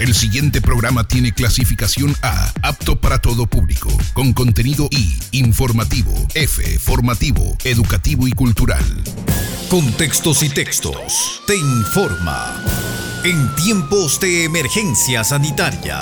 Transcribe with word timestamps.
El 0.00 0.14
siguiente 0.14 0.62
programa 0.62 1.06
tiene 1.06 1.30
clasificación 1.30 2.16
A, 2.22 2.50
apto 2.62 2.98
para 2.98 3.18
todo 3.18 3.46
público, 3.46 3.90
con 4.14 4.32
contenido 4.32 4.88
I, 4.90 5.18
informativo, 5.32 6.14
F, 6.32 6.78
formativo, 6.78 7.54
educativo 7.64 8.26
y 8.26 8.32
cultural. 8.32 8.82
Contextos 9.68 10.42
y 10.42 10.48
textos. 10.48 11.42
Te 11.46 11.54
informa. 11.54 12.64
En 13.24 13.54
tiempos 13.56 14.18
de 14.20 14.44
emergencia 14.44 15.22
sanitaria. 15.22 16.00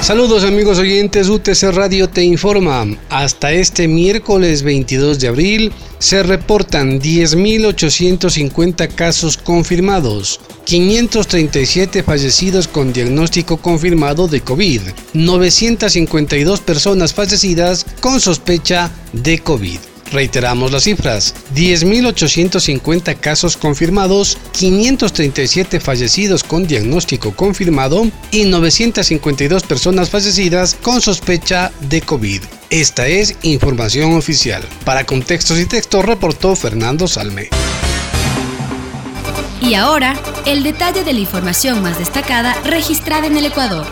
Saludos 0.00 0.44
amigos 0.44 0.78
oyentes, 0.78 1.28
UTC 1.28 1.64
Radio 1.74 2.08
te 2.08 2.24
informa. 2.24 2.86
Hasta 3.10 3.52
este 3.52 3.86
miércoles 3.88 4.62
22 4.62 5.20
de 5.20 5.28
abril 5.28 5.72
se 6.02 6.22
reportan 6.24 7.00
10.850 7.00 8.92
casos 8.92 9.36
confirmados, 9.36 10.40
537 10.64 12.02
fallecidos 12.02 12.66
con 12.66 12.92
diagnóstico 12.92 13.58
confirmado 13.58 14.26
de 14.26 14.40
COVID, 14.40 14.80
952 15.14 16.60
personas 16.60 17.14
fallecidas 17.14 17.86
con 18.00 18.20
sospecha 18.20 18.90
de 19.12 19.38
COVID. 19.38 19.91
Reiteramos 20.12 20.70
las 20.70 20.84
cifras, 20.84 21.34
10.850 21.54 23.18
casos 23.18 23.56
confirmados, 23.56 24.36
537 24.52 25.80
fallecidos 25.80 26.44
con 26.44 26.66
diagnóstico 26.66 27.34
confirmado 27.34 28.06
y 28.30 28.44
952 28.44 29.62
personas 29.62 30.10
fallecidas 30.10 30.76
con 30.82 31.00
sospecha 31.00 31.72
de 31.88 32.02
COVID. 32.02 32.42
Esta 32.68 33.06
es 33.06 33.36
información 33.42 34.14
oficial. 34.14 34.62
Para 34.84 35.04
contextos 35.04 35.58
y 35.58 35.64
textos 35.64 36.04
reportó 36.04 36.56
Fernando 36.56 37.08
Salme. 37.08 37.48
Y 39.62 39.74
ahora, 39.74 40.20
el 40.44 40.62
detalle 40.62 41.04
de 41.04 41.12
la 41.14 41.20
información 41.20 41.82
más 41.82 41.98
destacada 41.98 42.54
registrada 42.64 43.28
en 43.28 43.36
el 43.38 43.46
Ecuador. 43.46 43.86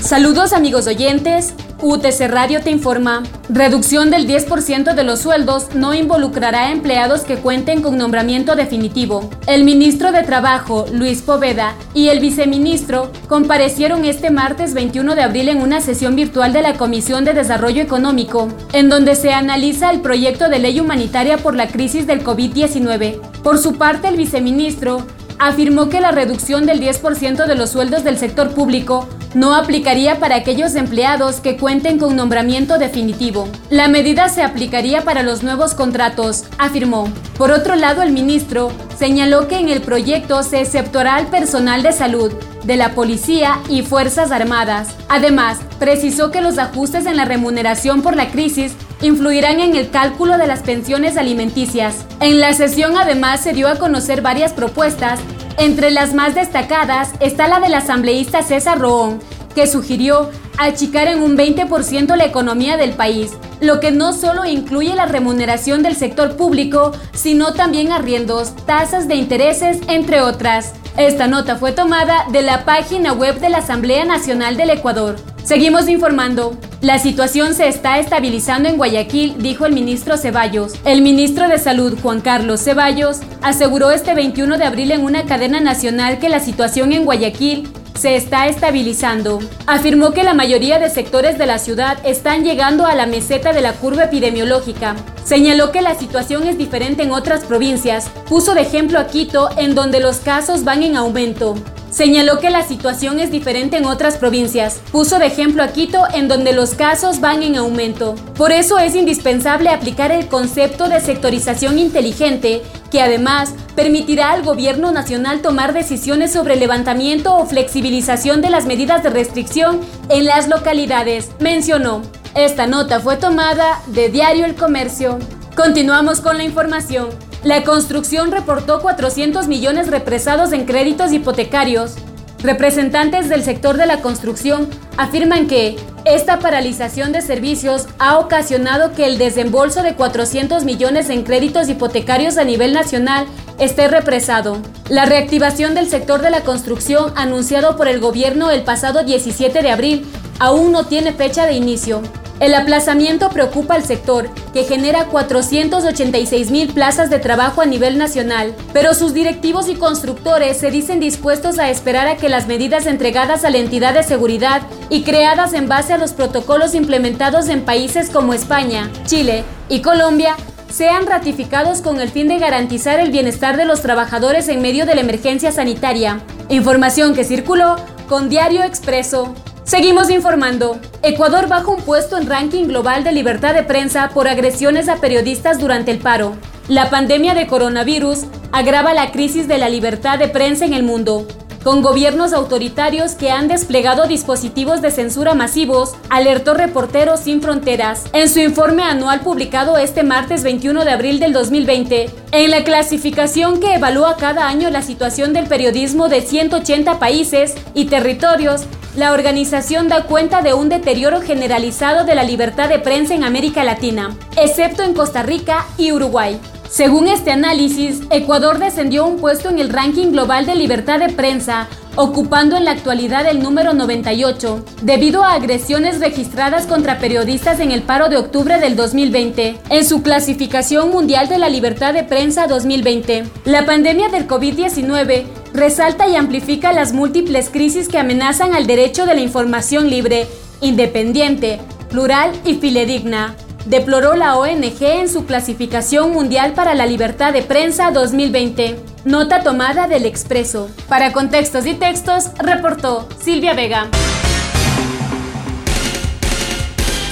Saludos 0.00 0.52
amigos 0.52 0.86
oyentes. 0.86 1.54
UTC 1.82 2.28
Radio 2.28 2.60
te 2.60 2.70
informa. 2.70 3.24
Reducción 3.48 4.10
del 4.10 4.28
10% 4.28 4.94
de 4.94 5.02
los 5.02 5.18
sueldos 5.18 5.74
no 5.74 5.94
involucrará 5.94 6.68
a 6.68 6.72
empleados 6.72 7.22
que 7.22 7.38
cuenten 7.38 7.82
con 7.82 7.98
nombramiento 7.98 8.54
definitivo. 8.54 9.28
El 9.48 9.64
ministro 9.64 10.12
de 10.12 10.22
Trabajo, 10.22 10.86
Luis 10.92 11.22
Poveda, 11.22 11.74
y 11.92 12.08
el 12.08 12.20
viceministro 12.20 13.10
comparecieron 13.28 14.04
este 14.04 14.30
martes 14.30 14.74
21 14.74 15.16
de 15.16 15.22
abril 15.22 15.48
en 15.48 15.60
una 15.60 15.80
sesión 15.80 16.14
virtual 16.14 16.52
de 16.52 16.62
la 16.62 16.74
Comisión 16.74 17.24
de 17.24 17.34
Desarrollo 17.34 17.82
Económico, 17.82 18.46
en 18.72 18.88
donde 18.88 19.16
se 19.16 19.32
analiza 19.32 19.90
el 19.90 20.02
proyecto 20.02 20.48
de 20.48 20.60
ley 20.60 20.78
humanitaria 20.78 21.36
por 21.38 21.56
la 21.56 21.66
crisis 21.66 22.06
del 22.06 22.22
COVID-19. 22.22 23.20
Por 23.42 23.58
su 23.58 23.74
parte, 23.74 24.06
el 24.06 24.16
viceministro 24.16 25.04
afirmó 25.38 25.88
que 25.88 26.00
la 26.00 26.10
reducción 26.10 26.66
del 26.66 26.80
10% 26.80 27.46
de 27.46 27.54
los 27.54 27.70
sueldos 27.70 28.04
del 28.04 28.18
sector 28.18 28.54
público 28.54 29.08
no 29.34 29.54
aplicaría 29.54 30.18
para 30.18 30.36
aquellos 30.36 30.74
empleados 30.74 31.40
que 31.40 31.56
cuenten 31.56 31.98
con 31.98 32.16
nombramiento 32.16 32.78
definitivo. 32.78 33.48
La 33.70 33.88
medida 33.88 34.28
se 34.28 34.42
aplicaría 34.42 35.02
para 35.02 35.22
los 35.22 35.42
nuevos 35.42 35.74
contratos, 35.74 36.44
afirmó. 36.58 37.08
Por 37.38 37.50
otro 37.50 37.76
lado, 37.76 38.02
el 38.02 38.12
ministro 38.12 38.70
señaló 38.96 39.48
que 39.48 39.58
en 39.58 39.68
el 39.68 39.80
proyecto 39.80 40.42
se 40.42 40.60
exceptuará 40.60 41.16
al 41.16 41.28
personal 41.28 41.82
de 41.82 41.92
salud, 41.92 42.32
de 42.64 42.76
la 42.76 42.94
policía 42.94 43.58
y 43.68 43.82
Fuerzas 43.82 44.30
Armadas. 44.30 44.94
Además, 45.08 45.58
precisó 45.78 46.30
que 46.30 46.40
los 46.40 46.58
ajustes 46.58 47.06
en 47.06 47.16
la 47.16 47.24
remuneración 47.24 48.02
por 48.02 48.14
la 48.14 48.30
crisis 48.30 48.74
influirán 49.02 49.60
en 49.60 49.76
el 49.76 49.90
cálculo 49.90 50.38
de 50.38 50.46
las 50.46 50.60
pensiones 50.60 51.16
alimenticias. 51.16 52.06
En 52.20 52.40
la 52.40 52.54
sesión 52.54 52.96
además 52.96 53.40
se 53.40 53.52
dio 53.52 53.68
a 53.68 53.76
conocer 53.76 54.22
varias 54.22 54.52
propuestas 54.52 55.20
entre 55.58 55.90
las 55.90 56.14
más 56.14 56.34
destacadas 56.34 57.10
está 57.20 57.46
la 57.46 57.60
del 57.60 57.74
asambleísta 57.74 58.42
César 58.42 58.78
Roón, 58.78 59.20
que 59.54 59.66
sugirió 59.66 60.30
achicar 60.58 61.08
en 61.08 61.22
un 61.22 61.36
20% 61.36 62.16
la 62.16 62.24
economía 62.24 62.76
del 62.76 62.92
país, 62.92 63.32
lo 63.60 63.80
que 63.80 63.90
no 63.90 64.12
solo 64.12 64.44
incluye 64.44 64.94
la 64.94 65.06
remuneración 65.06 65.82
del 65.82 65.96
sector 65.96 66.36
público, 66.36 66.92
sino 67.12 67.52
también 67.52 67.92
arriendos, 67.92 68.54
tasas 68.66 69.08
de 69.08 69.16
intereses, 69.16 69.80
entre 69.88 70.22
otras. 70.22 70.72
Esta 70.96 71.26
nota 71.26 71.56
fue 71.56 71.72
tomada 71.72 72.26
de 72.30 72.42
la 72.42 72.64
página 72.64 73.12
web 73.12 73.38
de 73.40 73.50
la 73.50 73.58
Asamblea 73.58 74.04
Nacional 74.04 74.56
del 74.56 74.70
Ecuador. 74.70 75.16
Seguimos 75.44 75.88
informando. 75.88 76.56
La 76.80 76.98
situación 76.98 77.54
se 77.54 77.68
está 77.68 77.98
estabilizando 77.98 78.68
en 78.68 78.76
Guayaquil, 78.76 79.36
dijo 79.38 79.66
el 79.66 79.72
ministro 79.72 80.16
Ceballos. 80.16 80.74
El 80.84 81.02
ministro 81.02 81.48
de 81.48 81.58
Salud, 81.58 81.98
Juan 82.00 82.20
Carlos 82.20 82.62
Ceballos, 82.62 83.20
aseguró 83.42 83.90
este 83.90 84.14
21 84.14 84.56
de 84.56 84.64
abril 84.64 84.92
en 84.92 85.04
una 85.04 85.24
cadena 85.26 85.60
nacional 85.60 86.18
que 86.20 86.28
la 86.28 86.38
situación 86.38 86.92
en 86.92 87.04
Guayaquil 87.04 87.68
se 87.94 88.14
está 88.16 88.46
estabilizando. 88.46 89.40
Afirmó 89.66 90.12
que 90.12 90.22
la 90.22 90.34
mayoría 90.34 90.78
de 90.78 90.90
sectores 90.90 91.38
de 91.38 91.46
la 91.46 91.58
ciudad 91.58 91.98
están 92.04 92.44
llegando 92.44 92.86
a 92.86 92.94
la 92.94 93.06
meseta 93.06 93.52
de 93.52 93.62
la 93.62 93.72
curva 93.72 94.04
epidemiológica. 94.04 94.96
Señaló 95.24 95.72
que 95.72 95.82
la 95.82 95.96
situación 95.96 96.46
es 96.46 96.56
diferente 96.56 97.02
en 97.02 97.12
otras 97.12 97.44
provincias. 97.44 98.08
Puso 98.28 98.54
de 98.54 98.62
ejemplo 98.62 98.98
a 98.98 99.08
Quito, 99.08 99.50
en 99.56 99.74
donde 99.74 100.00
los 100.00 100.18
casos 100.18 100.64
van 100.64 100.82
en 100.82 100.96
aumento. 100.96 101.56
Señaló 101.92 102.38
que 102.38 102.48
la 102.48 102.66
situación 102.66 103.20
es 103.20 103.30
diferente 103.30 103.76
en 103.76 103.84
otras 103.84 104.16
provincias. 104.16 104.80
Puso 104.90 105.18
de 105.18 105.26
ejemplo 105.26 105.62
a 105.62 105.68
Quito, 105.68 106.04
en 106.14 106.26
donde 106.26 106.54
los 106.54 106.70
casos 106.74 107.20
van 107.20 107.42
en 107.42 107.56
aumento. 107.56 108.14
Por 108.34 108.50
eso 108.50 108.78
es 108.78 108.94
indispensable 108.94 109.68
aplicar 109.68 110.10
el 110.10 110.26
concepto 110.26 110.88
de 110.88 111.00
sectorización 111.00 111.78
inteligente, 111.78 112.62
que 112.90 113.02
además 113.02 113.52
permitirá 113.76 114.32
al 114.32 114.42
gobierno 114.42 114.90
nacional 114.90 115.42
tomar 115.42 115.74
decisiones 115.74 116.32
sobre 116.32 116.56
levantamiento 116.56 117.36
o 117.36 117.44
flexibilización 117.44 118.40
de 118.40 118.48
las 118.48 118.64
medidas 118.64 119.02
de 119.02 119.10
restricción 119.10 119.78
en 120.08 120.24
las 120.24 120.48
localidades, 120.48 121.30
mencionó. 121.40 122.00
Esta 122.34 122.66
nota 122.66 123.00
fue 123.00 123.18
tomada 123.18 123.82
de 123.88 124.08
Diario 124.08 124.46
El 124.46 124.54
Comercio. 124.54 125.18
Continuamos 125.54 126.22
con 126.22 126.38
la 126.38 126.44
información. 126.44 127.10
La 127.44 127.64
construcción 127.64 128.30
reportó 128.30 128.80
400 128.80 129.48
millones 129.48 129.88
represados 129.88 130.52
en 130.52 130.64
créditos 130.64 131.12
hipotecarios. 131.12 131.94
Representantes 132.40 133.28
del 133.28 133.42
sector 133.42 133.76
de 133.76 133.86
la 133.86 134.00
construcción 134.00 134.68
afirman 134.96 135.48
que 135.48 135.76
esta 136.04 136.38
paralización 136.38 137.10
de 137.10 137.20
servicios 137.20 137.88
ha 137.98 138.18
ocasionado 138.18 138.92
que 138.92 139.06
el 139.06 139.18
desembolso 139.18 139.82
de 139.82 139.94
400 139.94 140.64
millones 140.64 141.10
en 141.10 141.24
créditos 141.24 141.68
hipotecarios 141.68 142.38
a 142.38 142.44
nivel 142.44 142.72
nacional 142.74 143.26
esté 143.58 143.88
represado. 143.88 144.58
La 144.88 145.04
reactivación 145.04 145.74
del 145.74 145.88
sector 145.88 146.22
de 146.22 146.30
la 146.30 146.42
construcción 146.42 147.12
anunciado 147.16 147.76
por 147.76 147.88
el 147.88 147.98
gobierno 147.98 148.52
el 148.52 148.62
pasado 148.62 149.02
17 149.02 149.62
de 149.62 149.70
abril 149.70 150.06
aún 150.38 150.70
no 150.70 150.86
tiene 150.86 151.12
fecha 151.12 151.46
de 151.46 151.54
inicio. 151.54 152.02
El 152.42 152.56
aplazamiento 152.56 153.28
preocupa 153.28 153.74
al 153.74 153.84
sector, 153.84 154.28
que 154.52 154.64
genera 154.64 155.04
486 155.04 156.50
mil 156.50 156.72
plazas 156.72 157.08
de 157.08 157.20
trabajo 157.20 157.60
a 157.62 157.66
nivel 157.66 157.98
nacional, 157.98 158.52
pero 158.72 158.94
sus 158.94 159.14
directivos 159.14 159.68
y 159.68 159.76
constructores 159.76 160.56
se 160.56 160.72
dicen 160.72 160.98
dispuestos 160.98 161.60
a 161.60 161.70
esperar 161.70 162.08
a 162.08 162.16
que 162.16 162.28
las 162.28 162.48
medidas 162.48 162.86
entregadas 162.86 163.44
a 163.44 163.50
la 163.50 163.58
entidad 163.58 163.94
de 163.94 164.02
seguridad 164.02 164.62
y 164.90 165.04
creadas 165.04 165.52
en 165.52 165.68
base 165.68 165.92
a 165.92 165.98
los 165.98 166.14
protocolos 166.14 166.74
implementados 166.74 167.48
en 167.48 167.64
países 167.64 168.10
como 168.10 168.34
España, 168.34 168.90
Chile 169.06 169.44
y 169.68 169.80
Colombia 169.80 170.34
sean 170.68 171.06
ratificados 171.06 171.80
con 171.80 172.00
el 172.00 172.08
fin 172.08 172.26
de 172.26 172.40
garantizar 172.40 172.98
el 172.98 173.12
bienestar 173.12 173.56
de 173.56 173.66
los 173.66 173.82
trabajadores 173.82 174.48
en 174.48 174.60
medio 174.60 174.84
de 174.84 174.96
la 174.96 175.02
emergencia 175.02 175.52
sanitaria. 175.52 176.18
Información 176.48 177.14
que 177.14 177.22
circuló 177.22 177.76
con 178.08 178.28
Diario 178.28 178.64
Expreso. 178.64 179.32
Seguimos 179.64 180.10
informando. 180.10 180.80
Ecuador 181.02 181.48
baja 181.48 181.68
un 181.68 181.80
puesto 181.82 182.16
en 182.16 182.26
ranking 182.26 182.64
global 182.64 183.04
de 183.04 183.12
libertad 183.12 183.54
de 183.54 183.62
prensa 183.62 184.10
por 184.12 184.26
agresiones 184.26 184.88
a 184.88 184.96
periodistas 184.96 185.60
durante 185.60 185.92
el 185.92 185.98
paro. 185.98 186.34
La 186.68 186.90
pandemia 186.90 187.34
de 187.34 187.46
coronavirus 187.46 188.24
agrava 188.50 188.92
la 188.92 189.12
crisis 189.12 189.46
de 189.46 189.58
la 189.58 189.68
libertad 189.68 190.18
de 190.18 190.28
prensa 190.28 190.64
en 190.64 190.74
el 190.74 190.82
mundo. 190.82 191.26
Con 191.62 191.80
gobiernos 191.80 192.32
autoritarios 192.32 193.12
que 193.12 193.30
han 193.30 193.46
desplegado 193.46 194.08
dispositivos 194.08 194.82
de 194.82 194.90
censura 194.90 195.34
masivos, 195.34 195.94
alertó 196.10 196.54
Reporteros 196.54 197.20
Sin 197.20 197.40
Fronteras 197.40 198.06
en 198.12 198.28
su 198.28 198.40
informe 198.40 198.82
anual 198.82 199.20
publicado 199.20 199.78
este 199.78 200.02
martes 200.02 200.42
21 200.42 200.84
de 200.84 200.90
abril 200.90 201.20
del 201.20 201.32
2020. 201.32 202.10
En 202.32 202.50
la 202.50 202.64
clasificación 202.64 203.60
que 203.60 203.74
evalúa 203.74 204.16
cada 204.16 204.48
año 204.48 204.70
la 204.70 204.82
situación 204.82 205.32
del 205.32 205.46
periodismo 205.46 206.08
de 206.08 206.22
180 206.22 206.98
países 206.98 207.54
y 207.74 207.84
territorios, 207.84 208.66
la 208.96 209.12
organización 209.12 209.88
da 209.88 210.04
cuenta 210.04 210.42
de 210.42 210.54
un 210.54 210.68
deterioro 210.68 211.20
generalizado 211.22 212.04
de 212.04 212.14
la 212.14 212.24
libertad 212.24 212.68
de 212.68 212.78
prensa 212.78 213.14
en 213.14 213.24
América 213.24 213.64
Latina, 213.64 214.16
excepto 214.36 214.82
en 214.82 214.94
Costa 214.94 215.22
Rica 215.22 215.66
y 215.78 215.92
Uruguay. 215.92 216.38
Según 216.68 217.08
este 217.08 217.30
análisis, 217.30 218.00
Ecuador 218.10 218.58
descendió 218.58 219.06
un 219.06 219.18
puesto 219.18 219.50
en 219.50 219.58
el 219.58 219.70
ranking 219.70 220.12
global 220.12 220.46
de 220.46 220.54
libertad 220.54 220.98
de 220.98 221.10
prensa 221.10 221.68
ocupando 221.96 222.56
en 222.56 222.64
la 222.64 222.70
actualidad 222.70 223.26
el 223.26 223.42
número 223.42 223.74
98, 223.74 224.64
debido 224.82 225.24
a 225.24 225.34
agresiones 225.34 226.00
registradas 226.00 226.66
contra 226.66 226.98
periodistas 226.98 227.60
en 227.60 227.70
el 227.70 227.82
paro 227.82 228.08
de 228.08 228.16
octubre 228.16 228.58
del 228.58 228.76
2020, 228.76 229.58
en 229.68 229.84
su 229.84 230.02
clasificación 230.02 230.90
mundial 230.90 231.28
de 231.28 231.38
la 231.38 231.48
libertad 231.48 231.92
de 231.92 232.04
prensa 232.04 232.46
2020. 232.46 233.24
La 233.44 233.66
pandemia 233.66 234.08
del 234.08 234.26
COVID-19 234.26 235.41
resalta 235.54 236.08
y 236.08 236.16
amplifica 236.16 236.72
las 236.72 236.92
múltiples 236.92 237.50
crisis 237.50 237.88
que 237.88 237.98
amenazan 237.98 238.54
al 238.54 238.66
derecho 238.66 239.06
de 239.06 239.14
la 239.14 239.20
información 239.20 239.88
libre, 239.90 240.26
independiente, 240.60 241.60
plural 241.90 242.32
y 242.44 242.54
filedigna 242.54 243.36
deploró 243.66 244.16
la 244.16 244.36
ONG 244.36 244.82
en 244.82 245.08
su 245.08 245.24
clasificación 245.24 246.12
mundial 246.12 246.52
para 246.54 246.74
la 246.74 246.86
libertad 246.86 247.32
de 247.32 247.42
prensa 247.42 247.90
2020. 247.90 248.76
Nota 249.04 249.42
tomada 249.42 249.88
del 249.88 250.06
Expreso. 250.06 250.70
Para 250.88 251.12
contextos 251.12 251.66
y 251.66 251.74
textos, 251.74 252.30
reportó 252.38 253.08
Silvia 253.22 253.54
Vega. 253.54 253.88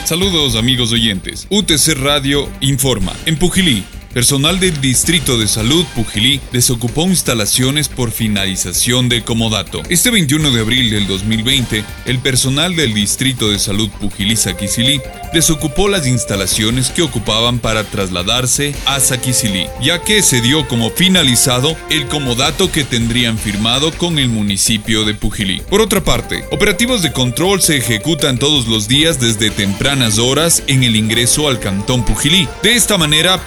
Saludos 0.04 0.56
amigos 0.56 0.92
oyentes. 0.92 1.46
UTC 1.50 1.94
Radio 2.00 2.48
informa. 2.60 3.12
En 3.26 3.38
Pujilí, 3.38 3.84
Personal 4.12 4.58
del 4.58 4.80
Distrito 4.80 5.38
de 5.38 5.46
Salud 5.46 5.86
Pujilí 5.94 6.40
desocupó 6.50 7.04
instalaciones 7.04 7.88
por 7.88 8.10
finalización 8.10 9.08
de 9.08 9.22
comodato. 9.22 9.82
Este 9.88 10.10
21 10.10 10.50
de 10.50 10.60
abril 10.60 10.90
del 10.90 11.06
2020, 11.06 11.84
el 12.06 12.18
personal 12.18 12.74
del 12.74 12.92
Distrito 12.92 13.50
de 13.50 13.60
Salud 13.60 13.88
Pujilí 14.00 14.34
Saquicilí 14.34 15.00
desocupó 15.32 15.88
las 15.88 16.08
instalaciones 16.08 16.90
que 16.90 17.02
ocupaban 17.02 17.60
para 17.60 17.84
trasladarse 17.84 18.74
a 18.84 18.98
Saquicilí, 18.98 19.68
ya 19.80 20.02
que 20.02 20.22
se 20.22 20.40
dio 20.40 20.66
como 20.66 20.90
finalizado 20.90 21.76
el 21.88 22.06
comodato 22.06 22.72
que 22.72 22.82
tendrían 22.82 23.38
firmado 23.38 23.92
con 23.92 24.18
el 24.18 24.28
municipio 24.28 25.04
de 25.04 25.14
Pujilí. 25.14 25.62
Por 25.70 25.80
otra 25.80 26.02
parte, 26.02 26.44
operativos 26.50 27.02
de 27.02 27.12
control 27.12 27.62
se 27.62 27.76
ejecutan 27.76 28.38
todos 28.40 28.66
los 28.66 28.88
días 28.88 29.20
desde 29.20 29.50
tempranas 29.50 30.18
horas 30.18 30.64
en 30.66 30.82
el 30.82 30.96
ingreso 30.96 31.46
al 31.46 31.60
cantón 31.60 32.04
Pujilí. 32.04 32.48
De 32.64 32.74
esta 32.74 32.98
manera, 32.98 33.46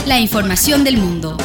La 0.06 0.20
información 0.20 0.84
del 0.84 0.98
mundo. 0.98 1.38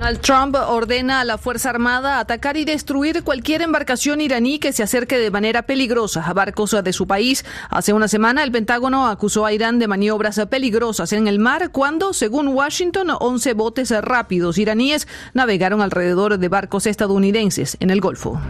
Donald 0.00 0.20
Trump 0.22 0.56
ordena 0.56 1.20
a 1.20 1.24
la 1.26 1.36
Fuerza 1.36 1.68
Armada 1.68 2.20
atacar 2.20 2.56
y 2.56 2.64
destruir 2.64 3.22
cualquier 3.22 3.60
embarcación 3.60 4.22
iraní 4.22 4.58
que 4.58 4.72
se 4.72 4.82
acerque 4.82 5.18
de 5.18 5.30
manera 5.30 5.64
peligrosa 5.64 6.24
a 6.24 6.32
barcos 6.32 6.74
de 6.82 6.92
su 6.94 7.06
país. 7.06 7.44
Hace 7.68 7.92
una 7.92 8.08
semana, 8.08 8.42
el 8.42 8.50
Pentágono 8.50 9.08
acusó 9.08 9.44
a 9.44 9.52
Irán 9.52 9.78
de 9.78 9.88
maniobras 9.88 10.40
peligrosas 10.48 11.12
en 11.12 11.28
el 11.28 11.38
mar 11.38 11.70
cuando, 11.70 12.14
según 12.14 12.48
Washington, 12.48 13.08
11 13.20 13.52
botes 13.52 13.90
rápidos 14.00 14.56
iraníes 14.56 15.06
navegaron 15.34 15.82
alrededor 15.82 16.38
de 16.38 16.48
barcos 16.48 16.86
estadounidenses 16.86 17.76
en 17.78 17.90
el 17.90 18.00
Golfo. 18.00 18.40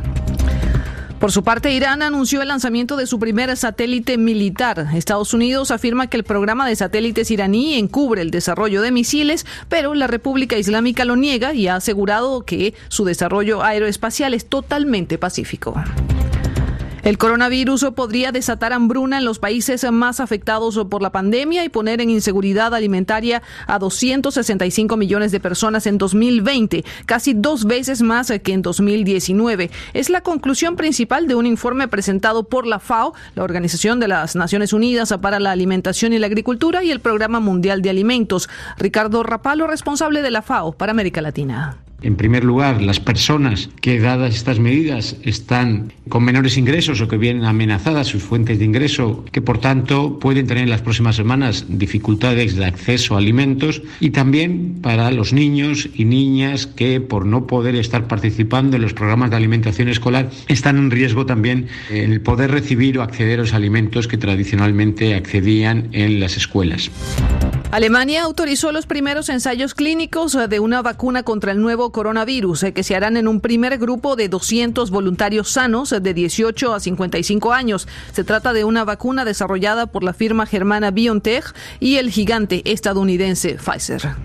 Por 1.21 1.33
su 1.33 1.45
parte, 1.45 1.71
Irán 1.71 2.01
anunció 2.01 2.41
el 2.41 2.49
lanzamiento 2.49 2.97
de 2.97 3.07
su 3.07 3.19
primer 3.19 3.55
satélite 3.55 4.17
militar. 4.17 4.89
Estados 4.95 5.35
Unidos 5.35 5.71
afirma 5.71 6.07
que 6.07 6.17
el 6.17 6.25
programa 6.25 6.67
de 6.67 6.75
satélites 6.75 7.31
iraní 7.31 7.75
encubre 7.75 8.23
el 8.23 8.31
desarrollo 8.31 8.81
de 8.81 8.91
misiles, 8.91 9.45
pero 9.69 9.93
la 9.93 10.07
República 10.07 10.57
Islámica 10.57 11.05
lo 11.05 11.17
niega 11.17 11.53
y 11.53 11.69
ha 11.69 11.75
asegurado 11.75 12.47
que 12.47 12.73
su 12.89 13.05
desarrollo 13.05 13.63
aeroespacial 13.63 14.33
es 14.33 14.49
totalmente 14.49 15.19
pacífico. 15.19 15.75
El 17.03 17.17
coronavirus 17.17 17.87
podría 17.95 18.31
desatar 18.31 18.73
hambruna 18.73 19.19
en 19.19 19.25
los 19.25 19.39
países 19.39 19.91
más 19.91 20.21
afectados 20.21 20.79
por 20.91 21.01
la 21.01 21.11
pandemia 21.11 21.65
y 21.65 21.69
poner 21.71 22.01
en 22.01 22.11
inseguridad 22.11 22.75
alimentaria 22.75 23.43
a 23.67 23.79
265 23.79 24.97
millones 24.97 25.33
de 25.33 25.41
personas 25.41 25.87
en 25.87 25.97
2020, 25.97 26.85
casi 27.07 27.33
dos 27.33 27.65
veces 27.65 28.03
más 28.03 28.31
que 28.43 28.53
en 28.53 28.63
2019. 28.63 29.71
Es 29.95 30.11
la 30.11 30.21
conclusión 30.21 30.77
principal 30.77 31.27
de 31.27 31.35
un 31.35 31.47
informe 31.47 31.89
presentado 31.89 32.45
por 32.45 32.67
la 32.67 32.79
FAO, 32.79 33.15
la 33.35 33.45
Organización 33.45 33.99
de 33.99 34.09
las 34.09 34.37
Naciones 34.37 34.73
Unidas 34.73 35.15
para 35.23 35.41
la 35.41 35.53
Alimentación 35.53 36.13
y 36.13 36.19
la 36.19 36.27
Agricultura 36.27 36.85
y 36.85 36.91
el 36.91 37.01
Programa 37.01 37.41
Mundial 37.41 37.81
de 37.83 37.91
Alimentos. 37.91 38.49
Ricardo 38.77 39.23
Rapalo, 39.23 39.67
responsable 39.67 40.23
de 40.23 40.31
la 40.31 40.43
FAO 40.43 40.73
para 40.73 40.93
América 40.93 41.23
Latina. 41.23 41.79
En 42.03 42.17
primer 42.17 42.45
lugar, 42.45 42.81
las 42.81 43.01
personas 43.01 43.69
que, 43.81 44.01
dadas 44.01 44.35
estas 44.35 44.59
medidas, 44.59 45.17
están 45.23 45.93
con 46.09 46.25
menores 46.25 46.57
ingresos 46.57 47.01
o 47.01 47.09
que 47.09 47.17
vienen 47.17 47.45
amenazadas 47.45 48.07
sus 48.09 48.23
fuentes 48.23 48.59
de 48.59 48.65
ingreso, 48.65 49.25
que 49.33 49.43
por 49.43 49.59
tanto 49.59 50.19
pueden 50.19 50.47
tener 50.47 50.65
en 50.65 50.71
las 50.71 50.83
próximas 50.83 51.17
semanas 51.17 51.67
dificultades 51.69 52.57
de 52.57 52.65
acceso 52.65 53.15
a 53.15 53.19
alimentos, 53.19 53.83
y 54.01 54.11
también 54.11 54.79
para 54.83 55.11
los 55.11 55.33
niños 55.33 55.89
y 55.95 56.05
niñas 56.05 56.67
que, 56.67 57.01
por 57.01 57.27
no 57.27 57.47
poder 57.47 57.75
estar 57.75 58.09
participando 58.09 58.77
en 58.77 58.83
los 58.83 58.95
programas 58.95 59.31
de 59.31 59.37
alimentación 59.37 59.89
escolar, 59.89 60.31
están 60.49 60.79
en 60.79 60.91
riesgo 60.91 61.27
también 61.27 61.69
el 61.91 62.21
poder 62.21 62.51
recibir 62.51 62.99
o 62.99 63.03
acceder 63.03 63.39
a 63.39 63.43
los 63.43 63.55
alimentos 63.55 64.09
que 64.09 64.17
tradicionalmente 64.17 65.15
accedían 65.15 65.89
en 65.93 66.21
las 66.21 66.37
escuelas. 66.37 66.91
Alemania 67.71 68.25
autorizó 68.25 68.73
los 68.73 68.87
primeros 68.87 69.29
ensayos 69.29 69.75
clínicos 69.75 70.37
de 70.49 70.59
una 70.59 70.83
vacuna 70.83 71.23
contra 71.23 71.53
el 71.53 71.61
nuevo 71.61 71.93
coronavirus 71.93 72.65
eh, 72.65 72.73
que 72.73 72.83
se 72.83 72.97
harán 72.97 73.17
en 73.17 73.29
un 73.29 73.41
primer 73.41 73.79
grupo 73.79 74.17
de 74.17 74.29
200 74.29 74.91
voluntarios 74.91 75.53
sanos 75.53 75.91
de 75.91 76.15
18 76.15 76.75
a 76.75 76.81
55 76.81 77.53
años. 77.53 77.87
Se 78.13 78.25
trata 78.25 78.53
de 78.53 78.65
una 78.65 78.85
vacuna 78.85 79.25
desarrollada 79.25 79.87
por 79.87 80.03
la 80.03 80.15
firma 80.15 80.47
germana 80.47 80.91
BioNTech 80.91 81.55
y 81.79 81.99
el 81.99 82.11
gigante 82.11 82.63
estadounidense 82.65 83.55
Pfizer. 83.55 84.17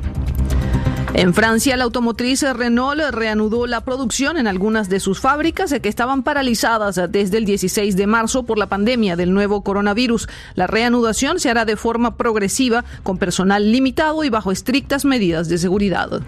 En 1.13 1.33
Francia, 1.33 1.77
la 1.77 1.85
automotriz 1.85 2.41
Renault 2.41 2.99
reanudó 3.11 3.67
la 3.67 3.81
producción 3.81 4.37
en 4.37 4.47
algunas 4.47 4.89
de 4.89 4.99
sus 4.99 5.19
fábricas 5.19 5.73
que 5.81 5.89
estaban 5.89 6.23
paralizadas 6.23 6.99
desde 7.09 7.37
el 7.37 7.45
16 7.45 7.95
de 7.95 8.07
marzo 8.07 8.43
por 8.43 8.57
la 8.57 8.67
pandemia 8.67 9.15
del 9.15 9.33
nuevo 9.33 9.61
coronavirus. 9.61 10.27
La 10.55 10.67
reanudación 10.67 11.39
se 11.39 11.49
hará 11.49 11.65
de 11.65 11.77
forma 11.77 12.17
progresiva, 12.17 12.83
con 13.03 13.17
personal 13.17 13.71
limitado 13.71 14.23
y 14.23 14.29
bajo 14.29 14.51
estrictas 14.51 15.05
medidas 15.05 15.47
de 15.47 15.57
seguridad. 15.57 16.21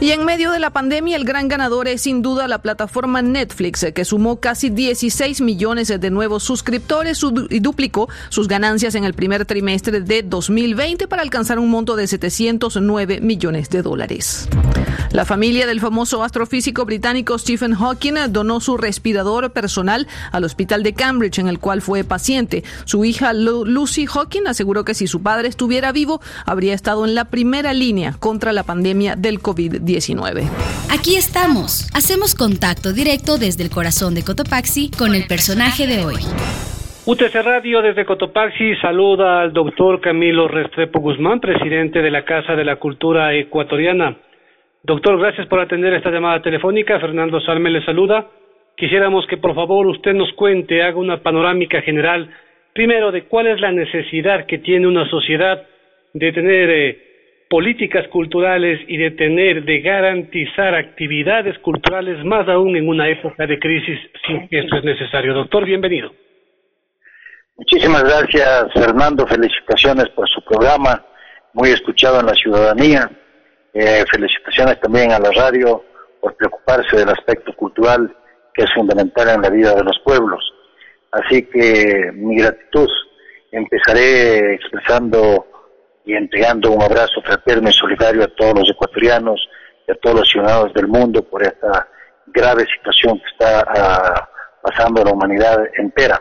Y 0.00 0.12
en 0.12 0.24
medio 0.24 0.52
de 0.52 0.60
la 0.60 0.70
pandemia, 0.70 1.16
el 1.16 1.24
gran 1.24 1.48
ganador 1.48 1.88
es 1.88 2.02
sin 2.02 2.22
duda 2.22 2.46
la 2.46 2.58
plataforma 2.58 3.20
Netflix, 3.20 3.84
que 3.92 4.04
sumó 4.04 4.38
casi 4.38 4.70
16 4.70 5.40
millones 5.40 5.88
de 5.88 6.10
nuevos 6.10 6.44
suscriptores 6.44 7.20
y 7.50 7.58
duplicó 7.58 8.08
sus 8.28 8.46
ganancias 8.46 8.94
en 8.94 9.02
el 9.02 9.12
primer 9.12 9.44
trimestre 9.44 10.00
de 10.00 10.22
2020 10.22 11.08
para 11.08 11.22
alcanzar 11.22 11.58
un 11.58 11.68
monto 11.70 11.96
de 11.96 12.06
709 12.06 13.20
millones 13.20 13.70
de 13.70 13.82
dólares. 13.82 14.48
La 15.12 15.24
familia 15.24 15.66
del 15.66 15.80
famoso 15.80 16.22
astrofísico 16.22 16.84
británico 16.84 17.38
Stephen 17.38 17.74
Hawking 17.74 18.14
donó 18.30 18.60
su 18.60 18.76
respirador 18.76 19.52
personal 19.52 20.06
al 20.32 20.44
hospital 20.44 20.82
de 20.82 20.94
Cambridge, 20.94 21.38
en 21.38 21.48
el 21.48 21.58
cual 21.58 21.82
fue 21.82 22.04
paciente. 22.04 22.62
Su 22.84 23.04
hija 23.04 23.32
Lucy 23.32 24.06
Hawking 24.06 24.46
aseguró 24.46 24.84
que 24.84 24.94
si 24.94 25.06
su 25.06 25.22
padre 25.22 25.48
estuviera 25.48 25.92
vivo, 25.92 26.20
habría 26.44 26.74
estado 26.74 27.04
en 27.04 27.14
la 27.14 27.26
primera 27.26 27.72
línea 27.72 28.14
contra 28.18 28.52
la 28.52 28.62
pandemia 28.62 29.16
del 29.16 29.40
COVID-19. 29.40 30.48
Aquí 30.90 31.16
estamos. 31.16 31.88
Hacemos 31.94 32.34
contacto 32.34 32.92
directo 32.92 33.38
desde 33.38 33.64
el 33.64 33.70
corazón 33.70 34.14
de 34.14 34.22
Cotopaxi 34.22 34.90
con 34.90 35.14
el 35.14 35.26
personaje 35.26 35.86
de 35.86 36.04
hoy. 36.04 36.18
UTC 37.06 37.34
Radio 37.42 37.80
desde 37.80 38.04
Cotopaxi 38.04 38.76
saluda 38.82 39.40
al 39.40 39.54
doctor 39.54 40.00
Camilo 40.00 40.46
Restrepo 40.46 41.00
Guzmán, 41.00 41.40
presidente 41.40 42.02
de 42.02 42.10
la 42.10 42.26
Casa 42.26 42.54
de 42.54 42.64
la 42.64 42.76
Cultura 42.76 43.34
Ecuatoriana. 43.34 44.14
Doctor, 44.82 45.18
gracias 45.18 45.46
por 45.48 45.60
atender 45.60 45.92
esta 45.94 46.10
llamada 46.10 46.40
telefónica. 46.40 47.00
Fernando 47.00 47.40
Salme 47.40 47.70
le 47.70 47.84
saluda. 47.84 48.26
Quisiéramos 48.76 49.26
que 49.26 49.36
por 49.36 49.54
favor 49.54 49.86
usted 49.86 50.14
nos 50.14 50.32
cuente, 50.34 50.82
haga 50.82 50.96
una 50.96 51.20
panorámica 51.20 51.82
general, 51.82 52.30
primero 52.72 53.10
de 53.10 53.24
cuál 53.24 53.48
es 53.48 53.60
la 53.60 53.72
necesidad 53.72 54.46
que 54.46 54.58
tiene 54.58 54.86
una 54.86 55.08
sociedad 55.10 55.66
de 56.14 56.32
tener 56.32 56.70
eh, 56.70 56.98
políticas 57.50 58.06
culturales 58.08 58.80
y 58.86 58.96
de 58.96 59.10
tener, 59.10 59.64
de 59.64 59.80
garantizar 59.80 60.76
actividades 60.76 61.58
culturales, 61.58 62.24
más 62.24 62.48
aún 62.48 62.76
en 62.76 62.88
una 62.88 63.08
época 63.08 63.46
de 63.48 63.58
crisis, 63.58 63.98
si 64.24 64.56
esto 64.56 64.76
es 64.76 64.84
necesario. 64.84 65.34
Doctor, 65.34 65.64
bienvenido. 65.64 66.12
Muchísimas 67.56 68.04
gracias, 68.04 68.72
Fernando. 68.72 69.26
Felicitaciones 69.26 70.08
por 70.10 70.28
su 70.28 70.40
programa, 70.44 71.04
muy 71.52 71.70
escuchado 71.70 72.20
en 72.20 72.26
la 72.26 72.34
ciudadanía. 72.34 73.10
Eh, 73.74 74.04
felicitaciones 74.10 74.80
también 74.80 75.12
a 75.12 75.18
la 75.18 75.30
radio 75.30 75.84
por 76.20 76.34
preocuparse 76.36 76.96
del 76.96 77.10
aspecto 77.10 77.52
cultural 77.54 78.14
que 78.54 78.64
es 78.64 78.70
fundamental 78.74 79.28
en 79.28 79.42
la 79.42 79.50
vida 79.50 79.74
de 79.74 79.84
los 79.84 79.98
pueblos. 80.04 80.42
Así 81.12 81.42
que 81.44 82.10
mi 82.12 82.36
gratitud. 82.38 82.88
Empezaré 83.50 84.54
expresando 84.54 85.46
y 86.04 86.14
entregando 86.14 86.70
un 86.70 86.82
abrazo 86.82 87.22
fraterno 87.22 87.70
y 87.70 87.72
solidario 87.72 88.24
a 88.24 88.34
todos 88.36 88.58
los 88.58 88.70
ecuatorianos 88.70 89.40
y 89.86 89.92
a 89.92 89.94
todos 89.94 90.20
los 90.20 90.28
ciudadanos 90.28 90.74
del 90.74 90.86
mundo 90.86 91.22
por 91.22 91.42
esta 91.42 91.88
grave 92.26 92.66
situación 92.66 93.18
que 93.18 93.26
está 93.30 93.64
ah, 93.68 94.28
pasando 94.62 95.02
la 95.02 95.12
humanidad 95.12 95.66
entera, 95.78 96.20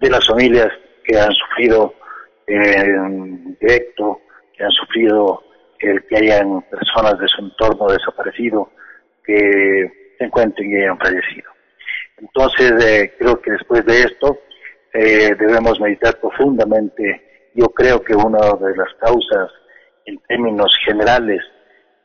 de 0.00 0.10
las 0.10 0.26
familias 0.26 0.68
que 1.04 1.18
han 1.18 1.32
sufrido 1.32 1.94
en 2.46 3.56
directo, 3.60 4.20
que 4.56 4.64
han 4.64 4.70
sufrido 4.70 5.42
el 5.90 6.04
que 6.06 6.16
hayan 6.16 6.62
personas 6.62 7.18
de 7.18 7.28
su 7.28 7.42
entorno 7.42 7.86
desaparecido, 7.88 8.70
que 9.24 10.14
se 10.18 10.24
encuentren 10.24 10.70
y 10.70 10.76
hayan 10.76 10.98
fallecido. 10.98 11.50
Entonces, 12.18 12.72
eh, 12.84 13.14
creo 13.18 13.40
que 13.40 13.52
después 13.52 13.84
de 13.86 14.00
esto 14.02 14.38
eh, 14.92 15.34
debemos 15.38 15.80
meditar 15.80 16.18
profundamente 16.20 17.32
yo 17.54 17.68
creo 17.68 18.02
que 18.02 18.14
una 18.14 18.38
de 18.38 18.76
las 18.76 18.94
causas 18.98 19.50
en 20.06 20.18
términos 20.26 20.74
generales 20.86 21.42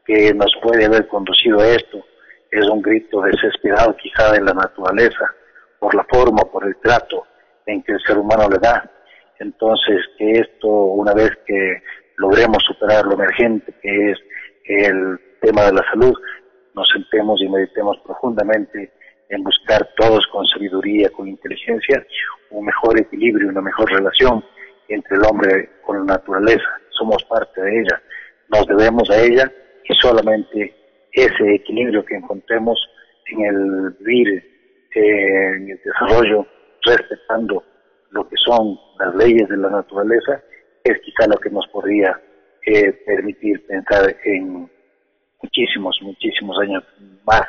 que 0.06 0.34
nos 0.34 0.54
puede 0.62 0.86
haber 0.86 1.08
conducido 1.08 1.60
a 1.60 1.68
esto 1.70 2.04
es 2.52 2.68
un 2.70 2.82
grito 2.82 3.22
desesperado 3.22 3.96
quizá 3.96 4.32
de 4.34 4.42
la 4.42 4.54
naturaleza 4.54 5.34
por 5.80 5.96
la 5.96 6.04
forma, 6.06 6.44
por 6.52 6.66
el 6.66 6.76
trato 6.78 7.26
en 7.66 7.82
que 7.84 7.94
el 7.94 8.02
ser 8.02 8.18
humano 8.18 8.50
le 8.50 8.58
da. 8.58 8.90
Entonces, 9.40 10.02
que 10.18 10.32
esto, 10.32 10.68
una 10.68 11.14
vez 11.14 11.32
que 11.46 11.82
logremos 12.18 12.64
superar 12.64 13.06
lo 13.06 13.14
emergente 13.14 13.74
que 13.82 14.12
es 14.12 14.18
el 14.66 15.20
tema 15.42 15.66
de 15.66 15.74
la 15.74 15.84
salud, 15.92 16.14
nos 16.76 16.90
sentemos 16.90 17.42
y 17.42 17.50
meditemos 17.50 17.98
profundamente 18.06 18.92
en 19.30 19.44
buscar 19.44 19.88
todos 19.98 20.26
con 20.28 20.46
sabiduría, 20.46 21.10
con 21.10 21.28
inteligencia, 21.28 22.06
un 22.52 22.66
mejor 22.66 23.00
equilibrio, 23.00 23.50
una 23.50 23.62
mejor 23.62 23.92
relación 23.92 24.44
entre 24.88 25.18
el 25.18 25.24
hombre 25.26 25.70
con 25.86 26.00
la 26.00 26.16
naturaleza, 26.16 26.68
somos 26.92 27.24
parte 27.26 27.62
de 27.62 27.82
ella, 27.82 28.02
nos 28.50 28.66
debemos 28.68 29.10
a 29.10 29.22
ella 29.22 29.52
y 29.84 29.94
solamente 29.96 30.74
ese 31.12 31.56
equilibrio 31.56 32.06
que 32.06 32.16
encontremos 32.16 32.80
en 33.28 33.46
el 33.46 33.92
vivir, 34.00 34.44
en 34.94 35.70
el 35.70 35.82
desarrollo, 35.84 36.48
respetando 36.84 37.64
lo 38.12 38.28
que 38.28 38.36
son 38.38 38.80
las 39.00 39.14
leyes 39.16 39.48
de 39.50 39.58
la 39.58 39.70
naturaleza, 39.70 40.42
es 40.88 41.00
quizá 41.02 41.28
lo 41.28 41.38
que 41.38 41.50
nos 41.50 41.68
podría 41.68 42.20
eh, 42.66 42.92
permitir 43.06 43.66
pensar 43.66 44.16
en 44.24 44.70
muchísimos, 45.42 45.98
muchísimos 46.02 46.58
años 46.60 46.84
más 47.26 47.44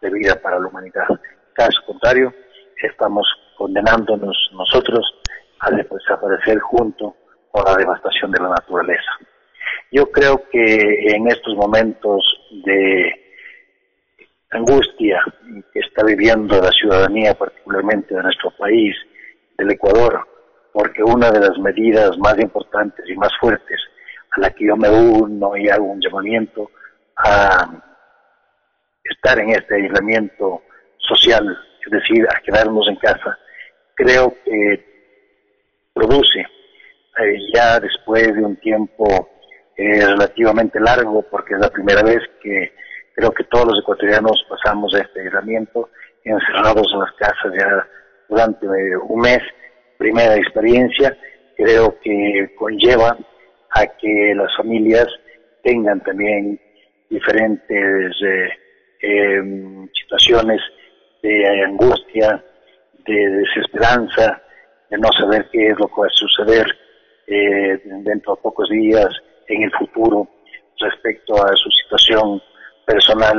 de 0.00 0.10
vida 0.10 0.40
para 0.40 0.58
la 0.58 0.68
humanidad. 0.68 1.06
Caso 1.52 1.80
contrario, 1.86 2.34
estamos 2.82 3.26
condenándonos 3.56 4.36
nosotros 4.52 5.04
a 5.60 5.70
desaparecer 5.70 6.58
junto 6.60 7.16
con 7.50 7.64
la 7.64 7.76
devastación 7.76 8.30
de 8.30 8.42
la 8.42 8.50
naturaleza. 8.50 9.10
Yo 9.90 10.10
creo 10.10 10.42
que 10.50 11.14
en 11.14 11.28
estos 11.28 11.54
momentos 11.54 12.22
de 12.64 13.26
angustia 14.50 15.20
que 15.72 15.80
está 15.80 16.04
viviendo 16.04 16.60
la 16.60 16.70
ciudadanía, 16.70 17.34
particularmente 17.34 18.14
de 18.14 18.22
nuestro 18.22 18.50
país, 18.58 18.94
del 19.56 19.70
Ecuador, 19.70 20.26
porque 20.76 21.02
una 21.02 21.30
de 21.30 21.40
las 21.40 21.58
medidas 21.58 22.18
más 22.18 22.38
importantes 22.38 23.02
y 23.08 23.14
más 23.14 23.32
fuertes 23.40 23.80
a 24.32 24.40
la 24.42 24.50
que 24.50 24.66
yo 24.66 24.76
me 24.76 24.90
uno 24.90 25.56
y 25.56 25.70
hago 25.70 25.86
un 25.86 26.02
llamamiento 26.02 26.70
a 27.16 27.66
estar 29.02 29.38
en 29.38 29.52
este 29.52 29.76
aislamiento 29.76 30.60
social, 30.98 31.58
es 31.82 31.90
decir, 31.90 32.26
a 32.28 32.42
quedarnos 32.42 32.86
en 32.88 32.96
casa, 32.96 33.38
creo 33.94 34.34
que 34.44 34.84
produce 35.94 36.40
eh, 36.40 37.38
ya 37.54 37.80
después 37.80 38.34
de 38.34 38.44
un 38.44 38.56
tiempo 38.56 39.30
eh, 39.78 40.04
relativamente 40.04 40.78
largo, 40.78 41.22
porque 41.22 41.54
es 41.54 41.60
la 41.60 41.70
primera 41.70 42.02
vez 42.02 42.20
que 42.42 42.74
creo 43.14 43.30
que 43.30 43.44
todos 43.44 43.68
los 43.68 43.78
ecuatorianos 43.78 44.44
pasamos 44.46 44.92
este 44.92 45.22
aislamiento 45.22 45.88
encerrados 46.22 46.86
en 46.92 47.00
las 47.00 47.12
casas 47.14 47.50
ya 47.58 47.88
durante 48.28 48.66
un 49.08 49.22
mes, 49.22 49.40
primera 49.98 50.36
experiencia, 50.36 51.16
creo 51.56 51.98
que 52.00 52.54
conlleva 52.56 53.16
a 53.70 53.86
que 53.98 54.34
las 54.34 54.54
familias 54.56 55.06
tengan 55.62 56.02
también 56.02 56.60
diferentes 57.10 58.16
em, 59.00 59.88
situaciones 59.92 60.60
de 61.22 61.64
angustia, 61.64 62.42
de 63.06 63.30
desesperanza, 63.30 64.42
de 64.90 64.98
no 64.98 65.10
saber 65.12 65.48
qué 65.50 65.68
es 65.68 65.78
lo 65.78 65.88
que 65.88 66.00
va 66.00 66.06
a 66.06 66.10
suceder 66.10 66.66
eh, 67.26 67.80
dentro 68.02 68.36
de 68.36 68.42
pocos 68.42 68.68
días, 68.70 69.08
en 69.48 69.62
el 69.62 69.70
futuro, 69.72 70.28
respecto 70.78 71.34
a 71.34 71.52
su 71.54 71.70
situación 71.70 72.42
personal 72.84 73.38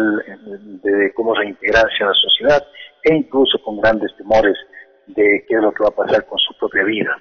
de 0.84 1.14
cómo 1.14 1.34
reintegrarse 1.34 2.04
a 2.04 2.08
la 2.08 2.14
sociedad 2.14 2.68
e 3.04 3.16
incluso 3.16 3.62
con 3.64 3.80
grandes 3.80 4.16
temores 4.18 4.58
de 5.08 5.46
qué 5.48 5.56
es 5.56 5.62
lo 5.62 5.74
que 5.74 5.84
va 5.84 5.90
a 5.90 6.06
pasar 6.06 6.26
con 6.26 6.38
su 6.38 6.54
propia 6.58 6.84
vida. 6.84 7.18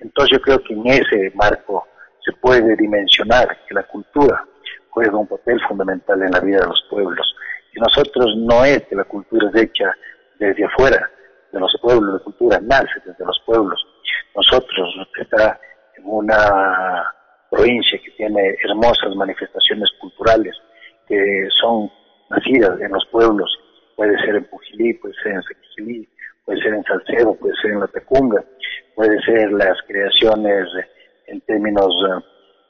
Entonces 0.00 0.38
yo 0.38 0.42
creo 0.42 0.62
que 0.62 0.74
en 0.74 0.86
ese 0.86 1.32
marco 1.34 1.86
se 2.24 2.32
puede 2.32 2.76
dimensionar 2.76 3.58
que 3.66 3.74
la 3.74 3.82
cultura 3.84 4.44
juega 4.90 5.16
un 5.16 5.26
papel 5.26 5.60
fundamental 5.68 6.22
en 6.22 6.30
la 6.30 6.40
vida 6.40 6.60
de 6.60 6.66
los 6.66 6.84
pueblos. 6.90 7.34
Y 7.74 7.80
nosotros 7.80 8.34
no 8.36 8.64
es 8.64 8.82
que 8.86 8.96
la 8.96 9.04
cultura 9.04 9.48
es 9.48 9.62
hecha 9.62 9.94
desde 10.38 10.64
afuera 10.64 11.10
de 11.52 11.60
los 11.60 11.74
pueblos, 11.80 12.14
la 12.14 12.24
cultura 12.24 12.60
nace 12.60 13.00
desde 13.04 13.24
los 13.24 13.40
pueblos. 13.46 13.84
Nosotros, 14.34 14.94
está 15.18 15.60
en 15.96 16.04
una 16.06 17.12
provincia 17.50 17.98
que 18.04 18.10
tiene 18.12 18.56
hermosas 18.62 19.14
manifestaciones 19.16 19.90
culturales 20.00 20.54
que 21.06 21.48
son 21.60 21.90
nacidas 22.30 22.78
en 22.80 22.92
los 22.92 23.06
pueblos, 23.06 23.50
puede 23.96 24.18
ser 24.20 24.36
en 24.36 24.44
Pujilí, 24.44 24.94
puede 24.94 25.14
ser 25.22 25.32
en 25.32 25.42
Sequilí, 25.42 26.08
puede 26.48 26.62
ser 26.62 26.72
en 26.72 26.84
Salcedo, 26.84 27.34
puede 27.34 27.54
ser 27.60 27.72
en 27.72 27.80
La 27.80 27.86
Tecunga, 27.88 28.42
puede 28.94 29.20
ser 29.20 29.52
las 29.52 29.76
creaciones 29.86 30.66
en 31.26 31.42
términos 31.42 31.94
eh, 32.08 32.24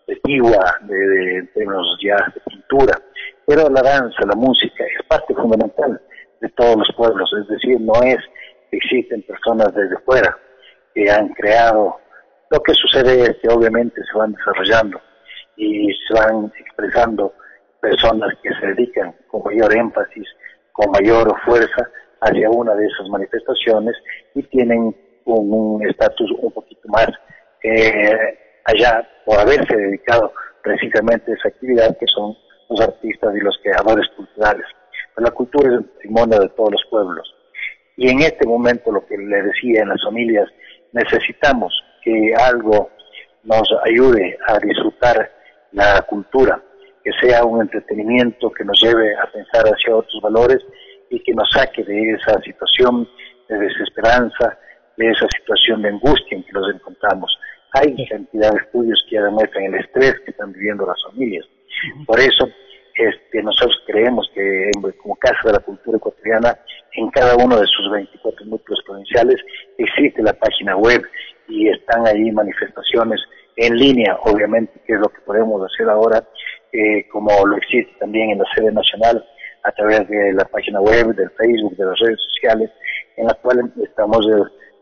de 0.08 0.16
tigua, 0.24 0.78
de, 0.82 1.36
en 1.36 1.52
términos 1.52 1.86
ya 2.02 2.16
de 2.34 2.40
pintura, 2.40 2.98
pero 3.46 3.68
la 3.70 3.80
danza, 3.80 4.18
la 4.26 4.34
música 4.34 4.84
es 4.84 5.06
parte 5.06 5.32
fundamental 5.32 6.00
de 6.40 6.48
todos 6.56 6.76
los 6.78 6.88
pueblos, 6.96 7.30
es 7.40 7.46
decir, 7.46 7.80
no 7.80 7.92
es 8.02 8.16
que 8.68 8.78
existen 8.78 9.22
personas 9.22 9.72
desde 9.72 9.96
fuera 9.98 10.36
que 10.92 11.08
han 11.08 11.28
creado, 11.34 12.00
lo 12.50 12.60
que 12.60 12.74
sucede 12.74 13.30
es 13.30 13.36
que 13.40 13.48
obviamente 13.48 14.02
se 14.10 14.18
van 14.18 14.32
desarrollando 14.32 15.00
y 15.56 15.88
se 16.08 16.14
van 16.14 16.52
expresando 16.58 17.32
personas 17.80 18.34
que 18.42 18.50
se 18.58 18.66
dedican 18.74 19.14
con 19.28 19.44
mayor 19.44 19.72
énfasis, 19.72 20.26
con 20.72 20.90
mayor 20.90 21.32
fuerza 21.44 21.88
hacia 22.20 22.50
una 22.50 22.74
de 22.74 22.86
esas 22.86 23.08
manifestaciones 23.08 23.94
y 24.34 24.42
tienen 24.44 24.94
un 25.24 25.86
estatus 25.86 26.30
un, 26.40 26.50
poquito 26.52 26.88
más 26.88 27.08
eh, 27.62 28.38
allá 28.64 29.06
por 29.24 29.38
haberse 29.38 29.76
dedicado 29.76 30.32
precisamente 30.62 31.30
a 31.30 31.34
esa 31.34 31.48
actividad 31.48 31.96
que 31.98 32.06
son 32.06 32.34
los 32.68 32.80
artistas 32.80 33.34
y 33.36 33.40
los 33.40 33.58
creadores 33.62 34.06
culturales. 34.16 34.66
la 35.16 35.30
cultura 35.30 35.68
es 35.68 35.78
el 35.78 35.84
patrimonio 35.84 36.38
de 36.40 36.48
todos 36.50 36.72
los 36.72 36.82
pueblos. 36.90 37.34
Y 37.96 38.08
en 38.10 38.20
este 38.20 38.46
momento, 38.46 38.92
lo 38.92 39.04
que 39.06 39.18
le 39.18 39.42
decía 39.42 39.82
en 39.82 39.88
las 39.88 40.02
familias, 40.04 40.48
necesitamos 40.92 41.72
que 42.04 42.32
algo 42.34 42.90
nos 43.42 43.68
ayude 43.84 44.38
a 44.46 44.58
disfrutar 44.58 45.30
la 45.72 46.02
cultura, 46.02 46.62
que 47.02 47.10
sea 47.20 47.44
un 47.44 47.60
entretenimiento 47.62 48.50
que 48.50 48.64
nos 48.64 48.80
lleve 48.80 49.16
a 49.16 49.26
pensar 49.32 49.64
hacia 49.64 49.96
otros 49.96 50.20
valores 50.22 50.58
y 51.10 51.20
que 51.20 51.32
nos 51.32 51.48
saque 51.50 51.82
de 51.84 52.12
esa 52.12 52.40
situación 52.42 53.08
de 53.48 53.58
desesperanza, 53.58 54.58
de 54.96 55.08
esa 55.10 55.26
situación 55.38 55.82
de 55.82 55.88
angustia 55.88 56.36
en 56.36 56.44
que 56.44 56.52
nos 56.52 56.74
encontramos. 56.74 57.38
Hay 57.72 57.94
cantidad 58.08 58.50
de 58.50 58.58
estudios 58.58 59.04
que 59.08 59.20
demuestran 59.20 59.64
el 59.64 59.74
estrés 59.74 60.14
que 60.24 60.30
están 60.30 60.52
viviendo 60.52 60.86
las 60.86 61.02
familias. 61.10 61.46
Por 62.06 62.18
eso, 62.18 62.48
este, 62.94 63.42
nosotros 63.42 63.76
creemos 63.86 64.28
que 64.34 64.70
como 65.00 65.14
Casa 65.16 65.40
de 65.44 65.52
la 65.52 65.60
Cultura 65.60 65.98
Ecuatoriana, 65.98 66.58
en 66.94 67.10
cada 67.10 67.36
uno 67.36 67.58
de 67.58 67.66
sus 67.66 67.90
24 67.92 68.46
núcleos 68.46 68.82
provinciales 68.84 69.36
existe 69.76 70.22
la 70.22 70.32
página 70.32 70.76
web 70.76 71.02
y 71.46 71.68
están 71.68 72.06
ahí 72.06 72.30
manifestaciones 72.32 73.20
en 73.56 73.76
línea, 73.76 74.16
obviamente, 74.22 74.80
que 74.86 74.94
es 74.94 75.00
lo 75.00 75.08
que 75.08 75.20
podemos 75.20 75.62
hacer 75.64 75.88
ahora, 75.88 76.24
eh, 76.72 77.08
como 77.08 77.30
lo 77.46 77.56
existe 77.56 77.92
también 77.98 78.30
en 78.30 78.38
la 78.38 78.44
sede 78.54 78.72
nacional 78.72 79.24
a 79.68 79.72
través 79.72 80.08
de 80.08 80.32
la 80.32 80.44
página 80.46 80.80
web, 80.80 81.14
del 81.14 81.30
Facebook, 81.30 81.76
de 81.76 81.84
las 81.84 81.98
redes 81.98 82.18
sociales, 82.32 82.70
en 83.16 83.26
las 83.26 83.36
cuales 83.36 83.66
estamos 83.82 84.26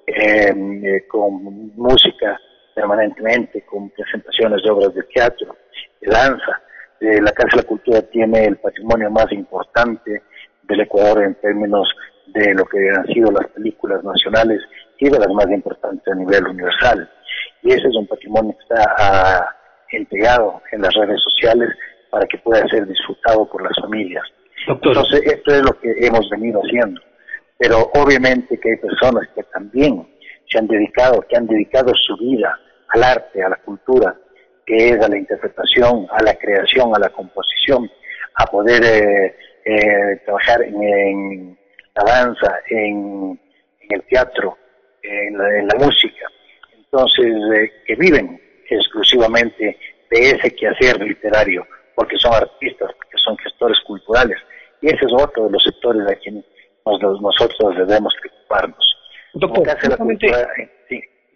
eh, 0.06 0.54
eh, 0.54 1.06
con 1.08 1.74
música 1.76 2.38
permanentemente, 2.74 3.62
con 3.62 3.90
presentaciones 3.90 4.62
de 4.62 4.70
obras 4.70 4.94
de 4.94 5.02
teatro, 5.14 5.56
de 6.00 6.10
danza. 6.10 6.62
la 7.00 7.32
Casa 7.32 7.56
de 7.56 7.62
la 7.62 7.68
Cultura 7.68 8.02
tiene 8.02 8.44
el 8.44 8.56
patrimonio 8.58 9.10
más 9.10 9.30
importante 9.32 10.22
del 10.62 10.80
Ecuador 10.80 11.24
en 11.24 11.34
términos 11.36 11.88
de 12.28 12.54
lo 12.54 12.64
que 12.66 12.78
han 12.90 13.06
sido 13.06 13.32
las 13.32 13.48
películas 13.48 14.04
nacionales 14.04 14.60
y 14.98 15.08
de 15.08 15.18
las 15.18 15.28
más 15.28 15.48
importantes 15.50 16.06
a 16.06 16.14
nivel 16.14 16.46
universal. 16.46 17.10
Y 17.62 17.70
ese 17.70 17.88
es 17.88 17.96
un 17.96 18.06
patrimonio 18.06 18.54
que 18.56 18.62
está 18.62 18.94
ah, 18.98 19.56
entregado 19.90 20.62
en 20.70 20.82
las 20.82 20.94
redes 20.94 21.20
sociales 21.22 21.70
para 22.10 22.26
que 22.26 22.38
pueda 22.38 22.66
ser 22.68 22.86
disfrutado 22.86 23.46
por 23.46 23.62
las 23.62 23.74
familias. 23.80 24.24
Entonces, 24.66 25.22
esto 25.24 25.54
es 25.54 25.62
lo 25.62 25.78
que 25.80 25.94
hemos 25.98 26.28
venido 26.30 26.60
haciendo. 26.60 27.00
Pero 27.58 27.90
obviamente 27.94 28.58
que 28.58 28.70
hay 28.70 28.76
personas 28.76 29.28
que 29.34 29.42
también 29.44 30.06
se 30.50 30.58
han 30.58 30.66
dedicado, 30.66 31.22
que 31.28 31.36
han 31.36 31.46
dedicado 31.46 31.92
su 31.94 32.16
vida 32.16 32.58
al 32.88 33.02
arte, 33.02 33.42
a 33.42 33.48
la 33.48 33.56
cultura, 33.56 34.14
que 34.64 34.90
es 34.90 35.00
a 35.00 35.08
la 35.08 35.16
interpretación, 35.16 36.06
a 36.10 36.22
la 36.22 36.34
creación, 36.34 36.94
a 36.94 36.98
la 36.98 37.08
composición, 37.10 37.90
a 38.34 38.46
poder 38.46 38.82
eh, 38.84 39.36
eh, 39.64 40.20
trabajar 40.24 40.62
en, 40.62 41.56
la 41.94 42.04
danza, 42.04 42.60
en, 42.68 43.40
el 43.88 44.02
teatro, 44.04 44.58
en 45.02 45.38
la, 45.38 45.74
música. 45.78 46.26
Entonces, 46.76 47.26
eh, 47.56 47.72
que 47.86 47.94
viven 47.94 48.40
exclusivamente 48.68 49.78
de 50.10 50.30
ese 50.30 50.54
quehacer 50.54 51.00
literario, 51.00 51.66
porque 51.94 52.16
son 52.18 52.34
artistas, 52.34 52.90
porque 52.96 53.16
son 53.16 53.38
gestores 53.38 53.78
culturales. 53.86 54.38
Y 54.82 54.86
ese 54.88 55.06
es 55.06 55.12
otro 55.12 55.46
de 55.46 55.50
los 55.50 55.62
sectores 55.62 56.02
a 56.08 56.14
quienes 56.16 56.44
nosotros 56.84 57.76
debemos 57.76 58.14
preocuparnos. 58.20 58.96
Doctor, 59.34 59.66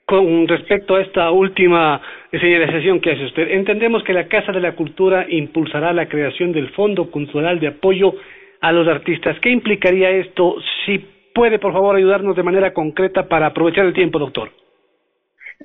con 0.07 0.49
respecto 0.49 0.97
a 0.97 1.03
esta 1.03 1.31
última 1.31 2.03
señalización 2.33 3.01
que 3.01 3.13
hace 3.13 3.27
usted, 3.27 3.49
entendemos 3.51 4.03
que 4.03 4.13
la 4.13 4.27
Casa 4.27 4.51
de 4.51 4.61
la 4.61 4.75
Cultura 4.75 5.25
impulsará 5.29 5.93
la 5.93 6.09
creación 6.09 6.53
del 6.53 6.71
Fondo 6.71 7.13
Cultural 7.13 7.61
de 7.61 7.69
Apoyo 7.69 8.15
a 8.61 8.73
los 8.73 8.89
Artistas. 8.89 9.37
¿Qué 9.41 9.51
implicaría 9.51 10.11
esto? 10.11 10.57
Si 10.85 10.99
puede, 11.33 11.61
por 11.61 11.73
favor, 11.73 11.95
ayudarnos 11.95 12.35
de 12.35 12.43
manera 12.43 12.75
concreta 12.75 13.29
para 13.29 13.47
aprovechar 13.47 13.87
el 13.87 13.95
tiempo, 13.95 14.19
doctor. 14.19 14.51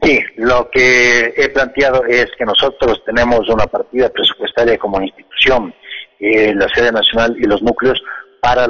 Sí, 0.02 0.20
lo 0.38 0.70
que 0.70 1.34
he 1.36 1.50
planteado 1.50 2.04
es 2.06 2.28
que 2.38 2.46
nosotros 2.46 3.02
tenemos 3.06 3.50
una 3.50 3.66
partida 3.66 4.10
presupuestaria 4.10 4.78
como 4.78 5.02
institución, 5.02 5.74
eh, 6.19 6.54
la 6.56 6.67
sede 6.69 6.91
nacional 6.91 7.36
y 7.38 7.43
los 7.43 7.62
núcleos 7.62 8.01
para 8.41 8.67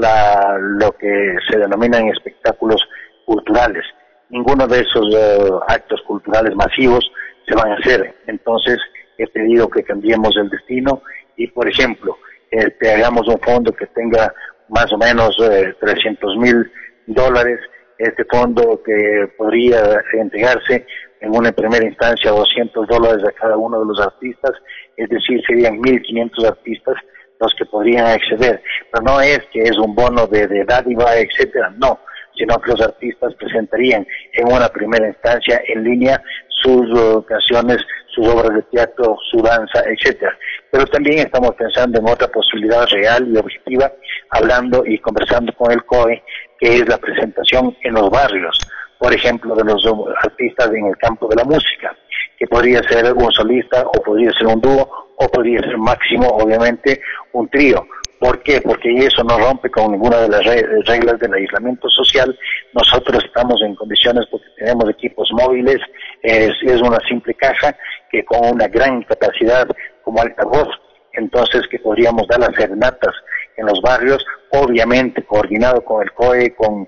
lo 0.57 0.91
que 0.93 1.35
se 1.49 1.57
denominan 1.57 2.07
espectáculos 2.09 2.81
culturales 3.25 3.83
ninguno 4.29 4.67
de 4.67 4.81
esos 4.81 5.13
eh, 5.13 5.49
actos 5.67 6.01
culturales 6.07 6.55
masivos 6.55 7.09
se 7.47 7.55
van 7.55 7.71
a 7.71 7.75
hacer. 7.75 8.15
Entonces, 8.27 8.77
he 9.17 9.27
pedido 9.27 9.69
que 9.69 9.83
cambiemos 9.83 10.35
el 10.37 10.49
destino 10.49 11.01
y, 11.37 11.47
por 11.47 11.67
ejemplo, 11.67 12.17
este, 12.51 12.91
hagamos 12.91 13.27
un 13.27 13.39
fondo 13.39 13.71
que 13.71 13.87
tenga 13.87 14.33
más 14.69 14.91
o 14.91 14.97
menos 14.97 15.37
300 15.79 16.33
eh, 16.33 16.39
mil 16.39 16.71
dólares, 17.07 17.59
este 17.97 18.25
fondo 18.25 18.81
que 18.83 19.31
podría 19.37 20.01
entregarse 20.13 20.85
en 21.21 21.35
una 21.35 21.51
primera 21.51 21.85
instancia 21.85 22.31
200 22.31 22.87
dólares 22.87 23.23
a 23.25 23.31
cada 23.31 23.57
uno 23.57 23.79
de 23.79 23.85
los 23.85 24.01
artistas, 24.01 24.51
es 24.97 25.09
decir, 25.09 25.41
serían 25.47 25.77
1.500 25.77 26.47
artistas 26.47 26.95
los 27.39 27.53
que 27.57 27.65
podrían 27.65 28.07
acceder. 28.07 28.61
Pero 28.91 29.03
no 29.03 29.21
es 29.21 29.39
que 29.51 29.63
es 29.63 29.77
un 29.77 29.93
bono 29.95 30.27
de, 30.27 30.47
de 30.47 30.63
dádiva, 30.65 31.15
etcétera, 31.15 31.73
no 31.77 31.99
sino 32.37 32.59
que 32.59 32.71
los 32.71 32.81
artistas 32.81 33.33
presentarían 33.35 34.05
en 34.33 34.51
una 34.51 34.67
primera 34.69 35.07
instancia 35.07 35.61
en 35.67 35.83
línea 35.83 36.21
sus 36.61 37.25
canciones, 37.25 37.77
sus 38.07 38.27
obras 38.27 38.55
de 38.55 38.61
teatro, 38.63 39.17
su 39.29 39.41
danza, 39.41 39.83
etcétera. 39.85 40.37
Pero 40.71 40.85
también 40.87 41.19
estamos 41.19 41.51
pensando 41.55 41.99
en 41.99 42.07
otra 42.07 42.27
posibilidad 42.27 42.85
real 42.87 43.27
y 43.27 43.37
objetiva, 43.37 43.91
hablando 44.29 44.83
y 44.85 44.97
conversando 44.99 45.53
con 45.53 45.71
el 45.71 45.83
COE, 45.85 46.23
que 46.59 46.77
es 46.77 46.87
la 46.87 46.97
presentación 46.97 47.75
en 47.83 47.93
los 47.93 48.09
barrios, 48.09 48.57
por 48.97 49.13
ejemplo, 49.13 49.55
de 49.55 49.63
los 49.63 49.85
artistas 50.23 50.69
en 50.73 50.87
el 50.87 50.97
campo 50.97 51.27
de 51.27 51.35
la 51.35 51.43
música, 51.43 51.95
que 52.37 52.47
podría 52.47 52.81
ser 52.83 53.13
un 53.13 53.31
solista 53.31 53.85
o 53.87 54.01
podría 54.01 54.31
ser 54.31 54.47
un 54.47 54.61
dúo 54.61 54.89
o 55.17 55.27
podría 55.29 55.61
ser 55.61 55.77
máximo, 55.77 56.27
obviamente, 56.27 57.01
un 57.33 57.47
trío. 57.49 57.85
¿Por 58.19 58.41
qué? 58.43 58.61
Porque 58.61 58.89
eso 58.95 59.23
no 59.23 59.37
rompe 59.37 59.69
con 59.69 59.91
ninguna 59.91 60.21
de 60.21 60.29
las 60.29 60.43
reglas 60.43 61.19
del 61.19 61.33
aislamiento 61.33 61.89
social. 61.89 62.37
Nosotros 62.73 63.23
estamos 63.23 63.61
en 63.61 63.75
condiciones 63.75 64.25
porque 64.31 64.47
tenemos 64.57 64.89
equipos 64.89 65.29
móviles, 65.31 65.77
es, 66.21 66.51
es 66.63 66.81
una 66.81 66.99
simple 67.07 67.33
caja 67.33 67.75
que 68.09 68.23
con 68.23 68.55
una 68.55 68.67
gran 68.67 69.03
capacidad 69.03 69.67
como 70.03 70.21
altavoz, 70.21 70.69
entonces 71.13 71.67
que 71.67 71.79
podríamos 71.79 72.27
dar 72.27 72.39
las 72.39 72.55
serenatas 72.55 73.13
en 73.57 73.65
los 73.65 73.81
barrios, 73.81 74.25
obviamente 74.51 75.23
coordinado 75.23 75.83
con 75.83 76.03
el 76.03 76.11
COE, 76.13 76.55
con 76.55 76.87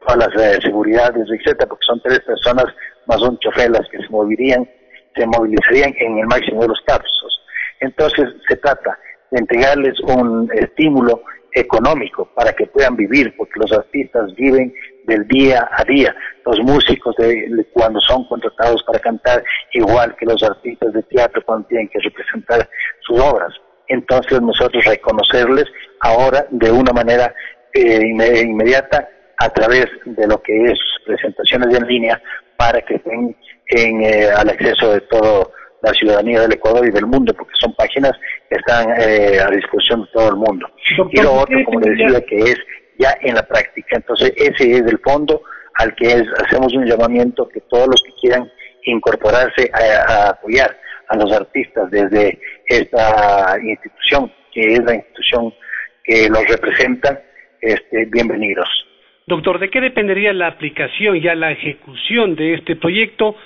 todas 0.00 0.28
las 0.28 0.42
eh, 0.42 0.60
seguridades, 0.62 1.26
etcétera, 1.28 1.68
porque 1.68 1.86
son 1.86 2.00
tres 2.02 2.20
personas 2.20 2.66
más 3.06 3.20
un 3.22 3.38
chofer 3.38 3.70
las 3.70 3.88
que 3.88 3.98
se 3.98 4.08
moverían, 4.10 4.68
se 5.14 5.26
movilizarían 5.26 5.94
en 5.98 6.18
el 6.18 6.26
máximo 6.26 6.62
de 6.62 6.68
los 6.68 6.80
casos. 6.86 7.40
Entonces 7.80 8.28
se 8.48 8.56
trata 8.56 8.98
de 9.30 9.38
entregarles 9.40 9.98
un 10.00 10.50
estímulo 10.54 11.22
económico 11.52 12.28
para 12.34 12.52
que 12.52 12.66
puedan 12.66 12.96
vivir, 12.96 13.34
porque 13.36 13.60
los 13.60 13.72
artistas 13.72 14.34
viven 14.34 14.72
del 15.06 15.26
día 15.28 15.68
a 15.72 15.84
día. 15.84 16.14
Los 16.44 16.60
músicos 16.60 17.14
de, 17.16 17.66
cuando 17.72 18.00
son 18.00 18.26
contratados 18.28 18.82
para 18.84 18.98
cantar, 18.98 19.42
igual 19.72 20.14
que 20.16 20.26
los 20.26 20.42
artistas 20.42 20.92
de 20.92 21.02
teatro 21.04 21.42
cuando 21.44 21.66
tienen 21.68 21.88
que 21.88 21.98
representar 22.00 22.68
sus 23.00 23.18
obras. 23.20 23.52
Entonces 23.88 24.40
nosotros 24.40 24.84
reconocerles 24.84 25.64
ahora 26.00 26.46
de 26.50 26.70
una 26.70 26.92
manera 26.92 27.34
eh, 27.72 28.00
inmediata 28.42 29.08
a 29.38 29.48
través 29.50 29.86
de 30.04 30.26
lo 30.26 30.42
que 30.42 30.64
es 30.64 30.78
presentaciones 31.06 31.74
en 31.76 31.86
línea 31.86 32.20
para 32.56 32.80
que 32.82 32.96
estén 32.96 33.36
en, 33.66 34.02
eh, 34.02 34.30
al 34.30 34.48
acceso 34.48 34.92
de 34.92 35.00
toda 35.02 35.48
la 35.82 35.92
ciudadanía 35.92 36.40
del 36.40 36.54
Ecuador 36.54 36.86
y 36.86 36.90
del 36.90 37.06
mundo, 37.06 37.32
porque 37.34 37.54
son 37.60 37.72
páginas 37.74 38.12
que 38.48 38.56
están 38.56 38.88
eh, 39.00 39.38
a 39.40 39.48
disposición 39.50 40.02
de 40.02 40.08
todo 40.12 40.28
el 40.30 40.36
mundo. 40.36 40.68
y 41.12 41.22
lo 41.22 41.34
otro, 41.34 41.56
como 41.64 41.80
le 41.80 41.90
decía, 41.90 42.20
que 42.22 42.36
es 42.36 42.56
ya 42.98 43.16
en 43.22 43.36
la 43.36 43.42
práctica. 43.42 43.96
Entonces, 43.96 44.32
ese 44.36 44.72
es 44.72 44.82
el 44.82 44.98
fondo 44.98 45.40
al 45.74 45.94
que 45.94 46.24
hacemos 46.44 46.74
un 46.74 46.84
llamamiento 46.84 47.48
que 47.48 47.60
todos 47.60 47.86
los 47.86 48.02
que 48.02 48.12
quieran 48.20 48.50
incorporarse 48.84 49.70
a, 49.72 50.30
apoyar 50.30 50.76
a 51.08 51.16
los 51.16 51.32
artistas 51.32 51.88
desde 51.90 52.38
esta 52.66 53.56
institución, 53.62 54.32
que 54.52 54.74
es 54.74 54.80
la 54.80 54.94
institución 54.94 55.54
que 56.02 56.28
los 56.28 56.44
representa, 56.48 57.22
este, 57.60 58.04
bienvenidos. 58.06 58.87
Doctor, 59.28 59.58
¿de 59.58 59.68
qué 59.68 59.82
dependería 59.82 60.32
la 60.32 60.46
aplicación 60.46 61.14
y 61.14 61.20
la 61.20 61.52
ejecución 61.52 62.34
de 62.34 62.54
este 62.54 62.76
proyecto? 62.76 63.36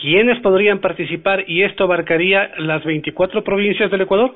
¿Quiénes 0.00 0.40
podrían 0.40 0.80
participar 0.80 1.44
y 1.46 1.62
esto 1.62 1.84
abarcaría 1.84 2.52
las 2.56 2.82
24 2.82 3.44
provincias 3.44 3.90
del 3.90 4.00
Ecuador? 4.00 4.34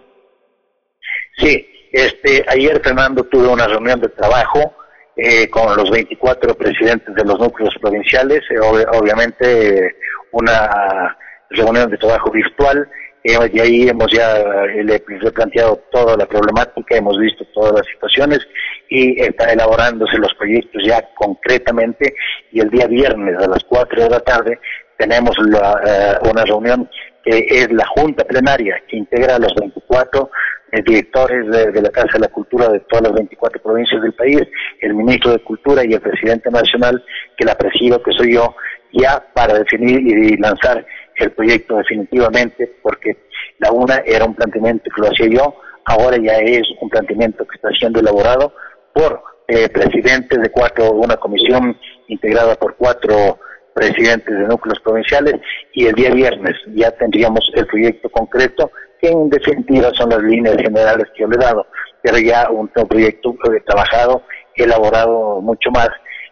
Sí, 1.38 1.66
este, 1.90 2.44
ayer 2.46 2.82
Fernando 2.84 3.24
tuve 3.24 3.48
una 3.48 3.66
reunión 3.66 3.98
de 3.98 4.10
trabajo 4.10 4.74
eh, 5.16 5.48
con 5.48 5.74
los 5.74 5.90
24 5.90 6.54
presidentes 6.54 7.14
de 7.14 7.24
los 7.24 7.38
núcleos 7.38 7.74
provinciales, 7.80 8.42
eh, 8.50 8.58
obviamente 8.60 9.96
una 10.32 11.16
reunión 11.48 11.90
de 11.90 11.96
trabajo 11.96 12.30
virtual, 12.30 12.86
eh, 13.24 13.50
y 13.52 13.60
ahí 13.60 13.88
hemos 13.88 14.10
ya 14.12 14.34
le, 14.66 15.00
planteado 15.00 15.80
toda 15.90 16.16
la 16.16 16.26
problemática, 16.26 16.96
hemos 16.96 17.18
visto 17.18 17.44
todas 17.52 17.72
las 17.72 17.86
situaciones 17.86 18.40
y 18.88 19.20
está 19.20 19.52
elaborándose 19.52 20.16
los 20.18 20.34
proyectos 20.34 20.82
ya 20.86 21.02
concretamente 21.14 22.14
y 22.52 22.60
el 22.60 22.70
día 22.70 22.86
viernes 22.86 23.36
a 23.38 23.48
las 23.48 23.62
4 23.64 24.04
de 24.04 24.10
la 24.10 24.20
tarde 24.20 24.58
tenemos 24.96 25.36
una 25.38 26.44
reunión 26.44 26.88
que 27.24 27.44
es 27.48 27.70
la 27.72 27.86
Junta 27.86 28.24
Plenaria 28.24 28.82
que 28.88 28.96
integra 28.96 29.36
a 29.36 29.38
los 29.38 29.54
24 29.54 30.30
eh, 30.72 30.82
directores 30.86 31.46
de, 31.48 31.82
la 31.82 31.90
Casa 31.90 32.12
de 32.14 32.20
la 32.20 32.28
Cultura 32.28 32.68
de 32.68 32.80
todas 32.80 33.08
las 33.08 33.12
24 33.14 33.60
provincias 33.60 34.00
del 34.02 34.12
país, 34.12 34.40
el 34.80 34.94
ministro 34.94 35.32
de 35.32 35.40
Cultura 35.40 35.84
y 35.84 35.92
el 35.92 36.00
presidente 36.00 36.50
nacional, 36.50 37.02
que 37.36 37.44
la 37.44 37.56
presido, 37.56 38.02
que 38.02 38.12
soy 38.12 38.34
yo, 38.34 38.54
ya 38.92 39.22
para 39.34 39.54
definir 39.54 40.00
y 40.00 40.36
lanzar 40.36 40.84
el 41.24 41.32
proyecto 41.32 41.76
definitivamente, 41.76 42.72
porque 42.82 43.16
la 43.58 43.72
una 43.72 43.96
era 44.06 44.24
un 44.24 44.34
planteamiento 44.34 44.90
que 44.94 45.00
lo 45.00 45.08
hacía 45.08 45.26
yo, 45.26 45.54
ahora 45.84 46.16
ya 46.16 46.34
es 46.38 46.62
un 46.80 46.88
planteamiento 46.88 47.46
que 47.46 47.56
está 47.56 47.70
siendo 47.78 48.00
elaborado 48.00 48.52
por 48.92 49.22
eh, 49.48 49.68
presidentes 49.68 50.40
de 50.40 50.50
cuatro, 50.50 50.92
una 50.92 51.16
comisión 51.16 51.76
integrada 52.08 52.54
por 52.54 52.76
cuatro 52.76 53.38
presidentes 53.74 54.36
de 54.36 54.46
núcleos 54.46 54.80
provinciales 54.80 55.34
y 55.72 55.86
el 55.86 55.94
día 55.94 56.10
viernes 56.10 56.54
ya 56.74 56.90
tendríamos 56.92 57.40
el 57.54 57.66
proyecto 57.66 58.08
concreto 58.10 58.70
que 59.00 59.08
en 59.08 59.30
definitiva 59.30 59.90
son 59.94 60.10
las 60.10 60.22
líneas 60.22 60.56
generales 60.56 61.06
que 61.14 61.22
yo 61.22 61.28
le 61.28 61.36
he 61.36 61.44
dado, 61.44 61.66
pero 62.02 62.18
ya 62.18 62.50
un, 62.50 62.68
proyecto 62.68 63.34
trabajado, 63.66 64.22
elaborado 64.54 65.40
mucho 65.40 65.70
más 65.70 65.88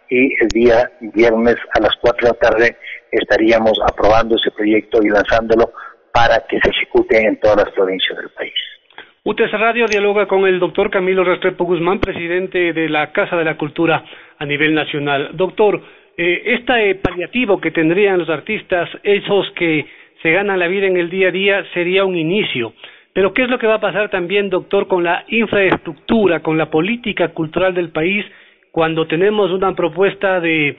y 0.09 0.33
el 0.41 0.47
día 0.49 0.91
viernes 0.99 1.55
a 1.73 1.81
las 1.81 1.91
4 2.01 2.27
de 2.27 2.33
la 2.33 2.39
tarde 2.39 2.77
estaríamos 3.11 3.79
aprobando 3.87 4.35
ese 4.35 4.51
proyecto 4.51 4.99
y 5.03 5.09
lanzándolo 5.09 5.71
para 6.13 6.45
que 6.47 6.59
se 6.59 6.69
ejecute 6.69 7.17
en 7.25 7.39
todas 7.39 7.57
las 7.57 7.71
provincias 7.71 8.17
del 8.17 8.29
país. 8.29 8.53
UTS 9.23 9.51
Radio 9.51 9.85
dialoga 9.85 10.27
con 10.27 10.47
el 10.47 10.59
doctor 10.59 10.89
Camilo 10.89 11.23
Restrepo 11.23 11.65
Guzmán, 11.65 11.99
presidente 11.99 12.73
de 12.73 12.89
la 12.89 13.11
Casa 13.11 13.35
de 13.35 13.43
la 13.43 13.57
Cultura 13.57 14.03
a 14.37 14.45
nivel 14.45 14.73
nacional. 14.73 15.31
Doctor, 15.33 15.81
eh, 16.17 16.41
este 16.45 16.95
paliativo 16.95 17.59
que 17.61 17.71
tendrían 17.71 18.19
los 18.19 18.29
artistas, 18.29 18.89
esos 19.03 19.51
que 19.51 19.85
se 20.21 20.31
gana 20.31 20.57
la 20.57 20.67
vida 20.67 20.87
en 20.87 20.97
el 20.97 21.09
día 21.09 21.29
a 21.29 21.31
día 21.31 21.65
sería 21.73 22.05
un 22.05 22.17
inicio. 22.17 22.73
Pero 23.13 23.33
¿qué 23.33 23.43
es 23.43 23.49
lo 23.49 23.59
que 23.59 23.67
va 23.67 23.75
a 23.75 23.81
pasar 23.81 24.09
también, 24.09 24.49
doctor, 24.49 24.87
con 24.87 25.03
la 25.03 25.25
infraestructura, 25.27 26.41
con 26.41 26.57
la 26.57 26.69
política 26.69 27.29
cultural 27.29 27.73
del 27.73 27.89
país, 27.89 28.25
cuando 28.71 29.07
tenemos 29.07 29.51
una 29.51 29.75
propuesta 29.75 30.39
de 30.39 30.77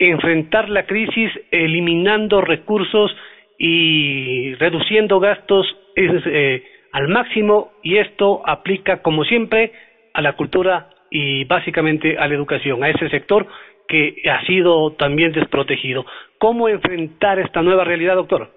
enfrentar 0.00 0.70
la 0.70 0.86
crisis 0.86 1.30
eliminando 1.50 2.40
recursos 2.40 3.14
y 3.58 4.54
reduciendo 4.54 5.20
gastos 5.20 5.66
eh, 5.94 6.64
al 6.92 7.08
máximo 7.08 7.72
y 7.82 7.98
esto 7.98 8.42
aplica 8.46 9.02
como 9.02 9.24
siempre 9.24 9.72
a 10.14 10.22
la 10.22 10.32
cultura 10.32 10.88
y 11.10 11.44
básicamente 11.44 12.16
a 12.18 12.26
la 12.26 12.34
educación, 12.34 12.82
a 12.82 12.88
ese 12.88 13.10
sector 13.10 13.46
que 13.86 14.22
ha 14.30 14.44
sido 14.46 14.92
también 14.92 15.32
desprotegido. 15.32 16.06
¿Cómo 16.38 16.68
enfrentar 16.68 17.38
esta 17.38 17.60
nueva 17.60 17.84
realidad, 17.84 18.14
doctor? 18.14 18.50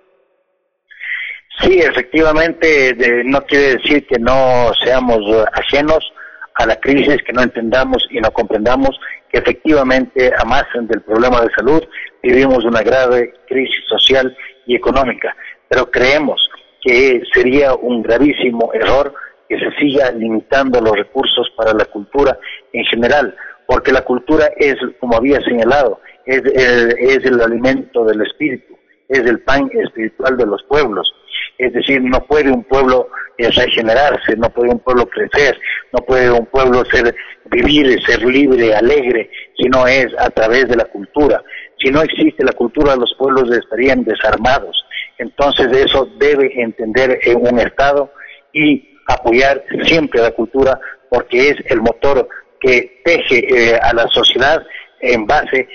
Sí, 1.59 1.79
efectivamente, 1.79 2.95
no 3.25 3.41
quiere 3.41 3.75
decir 3.75 4.07
que 4.07 4.19
no 4.19 4.71
seamos 4.83 5.19
ajenos 5.53 6.13
a 6.55 6.65
la 6.65 6.77
crisis, 6.77 7.17
que 7.23 7.33
no 7.33 7.41
entendamos 7.41 8.07
y 8.09 8.19
no 8.19 8.31
comprendamos 8.31 8.97
efectivamente, 9.33 10.31
a 10.37 10.45
más 10.45 10.63
del 10.73 11.01
problema 11.01 11.41
de 11.41 11.49
salud, 11.55 11.83
vivimos 12.21 12.63
una 12.63 12.81
grave 12.81 13.33
crisis 13.47 13.83
social 13.89 14.35
y 14.65 14.75
económica, 14.75 15.35
pero 15.67 15.89
creemos 15.89 16.39
que 16.81 17.21
sería 17.33 17.73
un 17.73 18.03
gravísimo 18.03 18.71
error 18.73 19.13
que 19.49 19.57
se 19.57 19.71
siga 19.79 20.11
limitando 20.11 20.79
los 20.79 20.95
recursos 20.95 21.49
para 21.57 21.73
la 21.73 21.85
cultura 21.85 22.37
en 22.71 22.85
general, 22.85 23.35
porque 23.67 23.91
la 23.91 24.01
cultura 24.01 24.51
es, 24.55 24.75
como 24.99 25.17
había 25.17 25.41
señalado, 25.41 25.99
es, 26.25 26.41
es 26.45 27.25
el 27.25 27.41
alimento 27.41 28.05
del 28.05 28.21
espíritu, 28.21 28.77
es 29.09 29.19
el 29.19 29.41
pan 29.41 29.69
espiritual 29.73 30.37
de 30.37 30.45
los 30.45 30.63
pueblos 30.63 31.11
es 31.57 31.73
decir, 31.73 32.01
no 32.01 32.19
puede 32.25 32.51
un 32.51 32.63
pueblo 32.63 33.09
regenerarse, 33.37 34.35
no 34.37 34.49
puede 34.49 34.71
un 34.71 34.79
pueblo 34.79 35.07
crecer, 35.07 35.57
no 35.91 35.99
puede 36.05 36.31
un 36.31 36.45
pueblo 36.45 36.83
ser 36.85 37.15
vivir, 37.45 38.01
ser 38.03 38.23
libre, 38.23 38.75
alegre, 38.75 39.29
si 39.57 39.67
no 39.69 39.87
es 39.87 40.07
a 40.17 40.29
través 40.29 40.67
de 40.67 40.75
la 40.75 40.85
cultura. 40.85 41.43
Si 41.79 41.89
no 41.89 42.01
existe 42.01 42.43
la 42.43 42.53
cultura, 42.53 42.95
los 42.95 43.13
pueblos 43.17 43.51
estarían 43.51 44.03
desarmados. 44.03 44.85
Entonces 45.17 45.67
eso 45.71 46.07
debe 46.17 46.51
entender 46.61 47.19
en 47.23 47.37
un 47.37 47.59
Estado 47.59 48.11
y 48.53 48.97
apoyar 49.07 49.63
siempre 49.83 50.21
la 50.21 50.31
cultura 50.31 50.79
porque 51.09 51.49
es 51.49 51.55
el 51.65 51.81
motor 51.81 52.27
que 52.59 53.01
teje 53.03 53.73
eh, 53.73 53.79
a 53.81 53.93
la 53.93 54.07
sociedad 54.07 54.65
en 55.01 55.25
base 55.27 55.67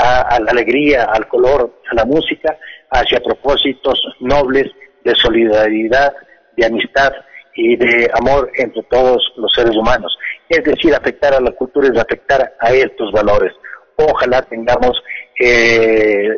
a 0.00 0.38
la 0.38 0.52
alegría, 0.52 1.06
al 1.06 1.26
color, 1.26 1.80
a 1.90 1.94
la 1.96 2.04
música, 2.04 2.56
hacia 2.92 3.18
propósitos 3.18 4.00
nobles 4.20 4.70
de 5.04 5.14
solidaridad, 5.14 6.12
de 6.56 6.66
amistad 6.66 7.12
y 7.54 7.76
de 7.76 8.10
amor 8.14 8.50
entre 8.54 8.82
todos 8.84 9.32
los 9.36 9.52
seres 9.52 9.76
humanos. 9.76 10.16
Es 10.48 10.64
decir, 10.64 10.94
afectar 10.94 11.34
a 11.34 11.40
la 11.40 11.50
cultura 11.52 11.88
es 11.88 11.98
afectar 11.98 12.54
a 12.58 12.72
estos 12.72 13.12
valores. 13.12 13.52
Ojalá 13.96 14.42
tengamos, 14.42 15.02
eh, 15.40 16.28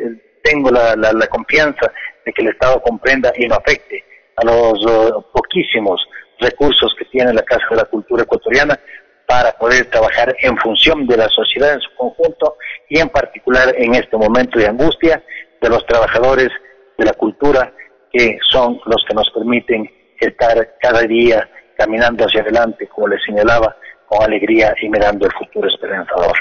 tengo 0.43 0.71
la, 0.71 1.27
confianza 1.29 1.91
de 2.25 2.33
que 2.33 2.41
el 2.41 2.49
Estado 2.49 2.81
comprenda 2.81 3.31
y 3.37 3.47
no 3.47 3.55
afecte 3.55 4.03
a 4.35 4.45
los 4.45 4.83
uh, 4.85 5.23
poquísimos 5.31 6.01
recursos 6.39 6.93
que 6.97 7.05
tiene 7.05 7.33
la 7.33 7.43
Casa 7.43 7.65
de 7.69 7.77
la 7.77 7.85
Cultura 7.85 8.23
Ecuatoriana 8.23 8.79
para 9.27 9.51
poder 9.53 9.85
trabajar 9.85 10.35
en 10.41 10.57
función 10.57 11.05
de 11.07 11.17
la 11.17 11.29
sociedad 11.29 11.73
en 11.73 11.81
su 11.81 11.95
conjunto 11.95 12.57
y 12.89 12.99
en 12.99 13.09
particular 13.09 13.73
en 13.77 13.95
este 13.95 14.17
momento 14.17 14.59
de 14.59 14.67
angustia 14.67 15.23
de 15.61 15.69
los 15.69 15.85
trabajadores 15.85 16.49
de 16.97 17.05
la 17.05 17.13
cultura 17.13 17.73
que 18.11 18.37
son 18.49 18.79
los 18.85 19.03
que 19.07 19.13
nos 19.13 19.29
permiten 19.31 19.89
estar 20.19 20.75
cada 20.79 21.01
día 21.01 21.49
caminando 21.77 22.25
hacia 22.25 22.41
adelante, 22.41 22.87
como 22.87 23.07
les 23.07 23.23
señalaba, 23.23 23.75
con 24.05 24.23
alegría 24.23 24.73
y 24.81 24.89
mirando 24.89 25.25
el 25.25 25.31
futuro 25.31 25.67
esperanzador. 25.67 26.37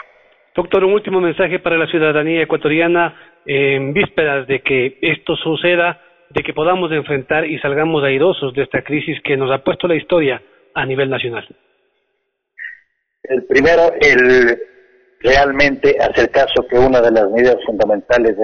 Doctor, 0.54 0.84
un 0.84 0.92
último 0.92 1.20
mensaje 1.20 1.60
para 1.60 1.78
la 1.78 1.86
ciudadanía 1.86 2.42
ecuatoriana 2.42 3.14
en 3.46 3.92
vísperas 3.92 4.46
de 4.46 4.60
que 4.60 4.98
esto 5.00 5.36
suceda, 5.36 6.00
de 6.30 6.42
que 6.42 6.52
podamos 6.52 6.92
enfrentar 6.92 7.46
y 7.46 7.58
salgamos 7.60 8.04
airosos 8.04 8.52
de 8.54 8.64
esta 8.64 8.82
crisis 8.82 9.20
que 9.22 9.36
nos 9.36 9.50
ha 9.50 9.62
puesto 9.64 9.86
la 9.88 9.94
historia 9.94 10.42
a 10.74 10.84
nivel 10.84 11.08
nacional. 11.08 11.46
El 13.22 13.44
primero, 13.44 13.92
el 14.00 14.58
realmente 15.20 15.96
hacer 16.00 16.30
caso 16.30 16.66
que 16.68 16.78
una 16.78 17.00
de 17.00 17.12
las 17.12 17.30
medidas 17.30 17.56
fundamentales 17.64 18.36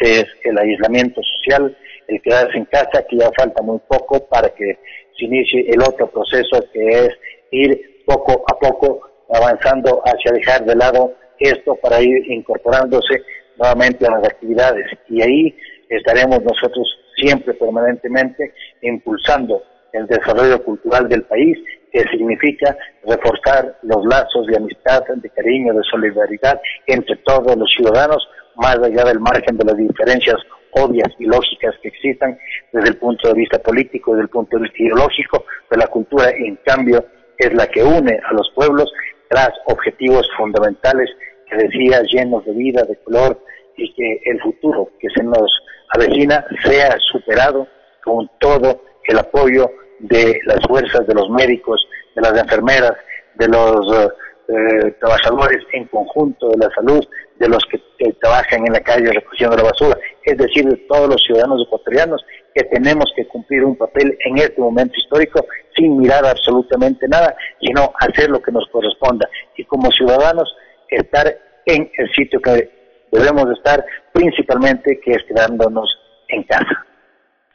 es, 0.00 0.24
es 0.24 0.26
el 0.44 0.58
aislamiento 0.58 1.20
social 1.22 1.76
el 2.08 2.22
quedarse 2.22 2.58
en 2.58 2.64
casa, 2.64 3.04
que 3.08 3.18
ya 3.18 3.30
falta 3.38 3.62
muy 3.62 3.78
poco 3.86 4.26
para 4.28 4.48
que 4.48 4.78
se 5.16 5.24
inicie 5.24 5.66
el 5.70 5.80
otro 5.82 6.10
proceso 6.10 6.64
que 6.72 6.88
es 6.88 7.10
ir 7.50 8.02
poco 8.06 8.44
a 8.50 8.58
poco 8.58 9.00
avanzando 9.32 10.02
hacia 10.04 10.32
dejar 10.32 10.64
de 10.64 10.74
lado 10.74 11.12
esto 11.38 11.76
para 11.76 12.00
ir 12.00 12.30
incorporándose 12.30 13.22
nuevamente 13.58 14.06
a 14.06 14.10
las 14.12 14.24
actividades. 14.24 14.86
Y 15.08 15.22
ahí 15.22 15.56
estaremos 15.88 16.42
nosotros 16.42 16.86
siempre 17.16 17.54
permanentemente 17.54 18.54
impulsando 18.82 19.62
el 19.92 20.06
desarrollo 20.06 20.62
cultural 20.64 21.08
del 21.08 21.22
país, 21.24 21.58
que 21.92 22.00
significa 22.10 22.76
reforzar 23.04 23.78
los 23.82 24.04
lazos 24.04 24.46
de 24.46 24.56
amistad, 24.56 25.02
de 25.16 25.30
cariño, 25.30 25.72
de 25.74 25.82
solidaridad 25.90 26.60
entre 26.86 27.16
todos 27.16 27.56
los 27.56 27.70
ciudadanos, 27.72 28.28
más 28.56 28.78
allá 28.78 29.04
del 29.04 29.20
margen 29.20 29.56
de 29.56 29.64
las 29.64 29.76
diferencias 29.76 30.36
obvias 30.72 31.08
y 31.18 31.24
lógicas 31.24 31.74
que 31.82 31.88
existan 31.88 32.38
desde 32.72 32.90
el 32.90 32.96
punto 32.96 33.28
de 33.28 33.34
vista 33.34 33.58
político, 33.58 34.12
desde 34.12 34.24
el 34.24 34.28
punto 34.28 34.56
de 34.56 34.64
vista 34.64 34.82
ideológico, 34.82 35.44
pero 35.68 35.80
la 35.80 35.88
cultura, 35.88 36.30
en 36.30 36.56
cambio, 36.64 37.04
es 37.38 37.52
la 37.54 37.66
que 37.66 37.82
une 37.82 38.20
a 38.24 38.32
los 38.32 38.50
pueblos 38.54 38.92
tras 39.28 39.50
objetivos 39.66 40.28
fundamentales 40.36 41.08
que 41.48 41.56
decía 41.56 42.02
llenos 42.02 42.44
de 42.44 42.52
vida, 42.52 42.82
de 42.82 42.96
color 42.96 43.40
y 43.76 43.92
que 43.94 44.20
el 44.24 44.40
futuro 44.40 44.90
que 44.98 45.08
se 45.14 45.22
nos 45.22 45.50
avecina 45.94 46.44
sea 46.64 46.96
superado 46.98 47.66
con 48.04 48.28
todo 48.38 48.82
el 49.04 49.18
apoyo 49.18 49.70
de 50.00 50.40
las 50.44 50.60
fuerzas, 50.66 51.06
de 51.06 51.14
los 51.14 51.30
médicos, 51.30 51.86
de 52.14 52.22
las 52.22 52.38
enfermeras, 52.38 52.92
de 53.34 53.48
los 53.48 53.96
eh, 53.96 54.08
eh, 54.48 54.90
trabajadores 55.00 55.64
en 55.72 55.86
conjunto 55.86 56.48
de 56.50 56.58
la 56.58 56.70
salud, 56.74 57.04
de 57.38 57.48
los 57.48 57.64
que, 57.70 57.78
trabajan 58.20 58.66
en 58.66 58.72
la 58.72 58.80
calle 58.80 59.12
recogiendo 59.12 59.56
la 59.56 59.64
basura, 59.64 59.98
es 60.28 60.36
decir, 60.36 60.64
de 60.64 60.76
todos 60.88 61.08
los 61.08 61.22
ciudadanos 61.22 61.64
ecuatorianos 61.66 62.24
que 62.54 62.64
tenemos 62.64 63.06
que 63.14 63.26
cumplir 63.26 63.64
un 63.64 63.76
papel 63.76 64.16
en 64.24 64.38
este 64.38 64.60
momento 64.60 64.94
histórico 64.98 65.46
sin 65.76 65.96
mirar 65.96 66.24
absolutamente 66.26 67.06
nada, 67.08 67.34
sino 67.60 67.92
hacer 68.00 68.30
lo 68.30 68.40
que 68.40 68.52
nos 68.52 68.66
corresponda 68.70 69.28
y 69.56 69.64
como 69.64 69.90
ciudadanos 69.90 70.52
estar 70.88 71.26
en 71.66 71.90
el 71.96 72.10
sitio 72.12 72.40
que 72.40 72.70
debemos 73.12 73.46
estar, 73.56 73.84
principalmente 74.12 75.00
que 75.04 75.12
es 75.12 75.22
quedándonos 75.24 75.88
en 76.28 76.42
casa. 76.44 76.86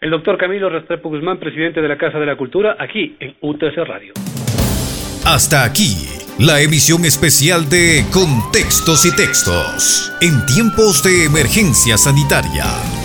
El 0.02 0.12
doctor 0.12 0.38
Camilo 0.38 0.70
Restrepo 0.70 1.10
Guzmán, 1.10 1.40
presidente 1.40 1.82
de 1.82 1.88
la 1.88 1.98
Casa 1.98 2.20
de 2.20 2.26
la 2.26 2.36
Cultura, 2.36 2.76
aquí 2.80 3.16
en 3.20 3.36
UTC 3.42 3.78
Radio. 3.86 4.14
Hasta 5.26 5.64
aquí, 5.64 6.23
la 6.40 6.62
emisión 6.62 7.06
especial 7.06 7.70
de 7.70 8.06
Contextos 8.12 9.06
y 9.06 9.12
Textos, 9.16 10.12
en 10.22 10.46
tiempos 10.46 11.04
de 11.04 11.26
emergencia 11.26 11.98
sanitaria 11.98 13.03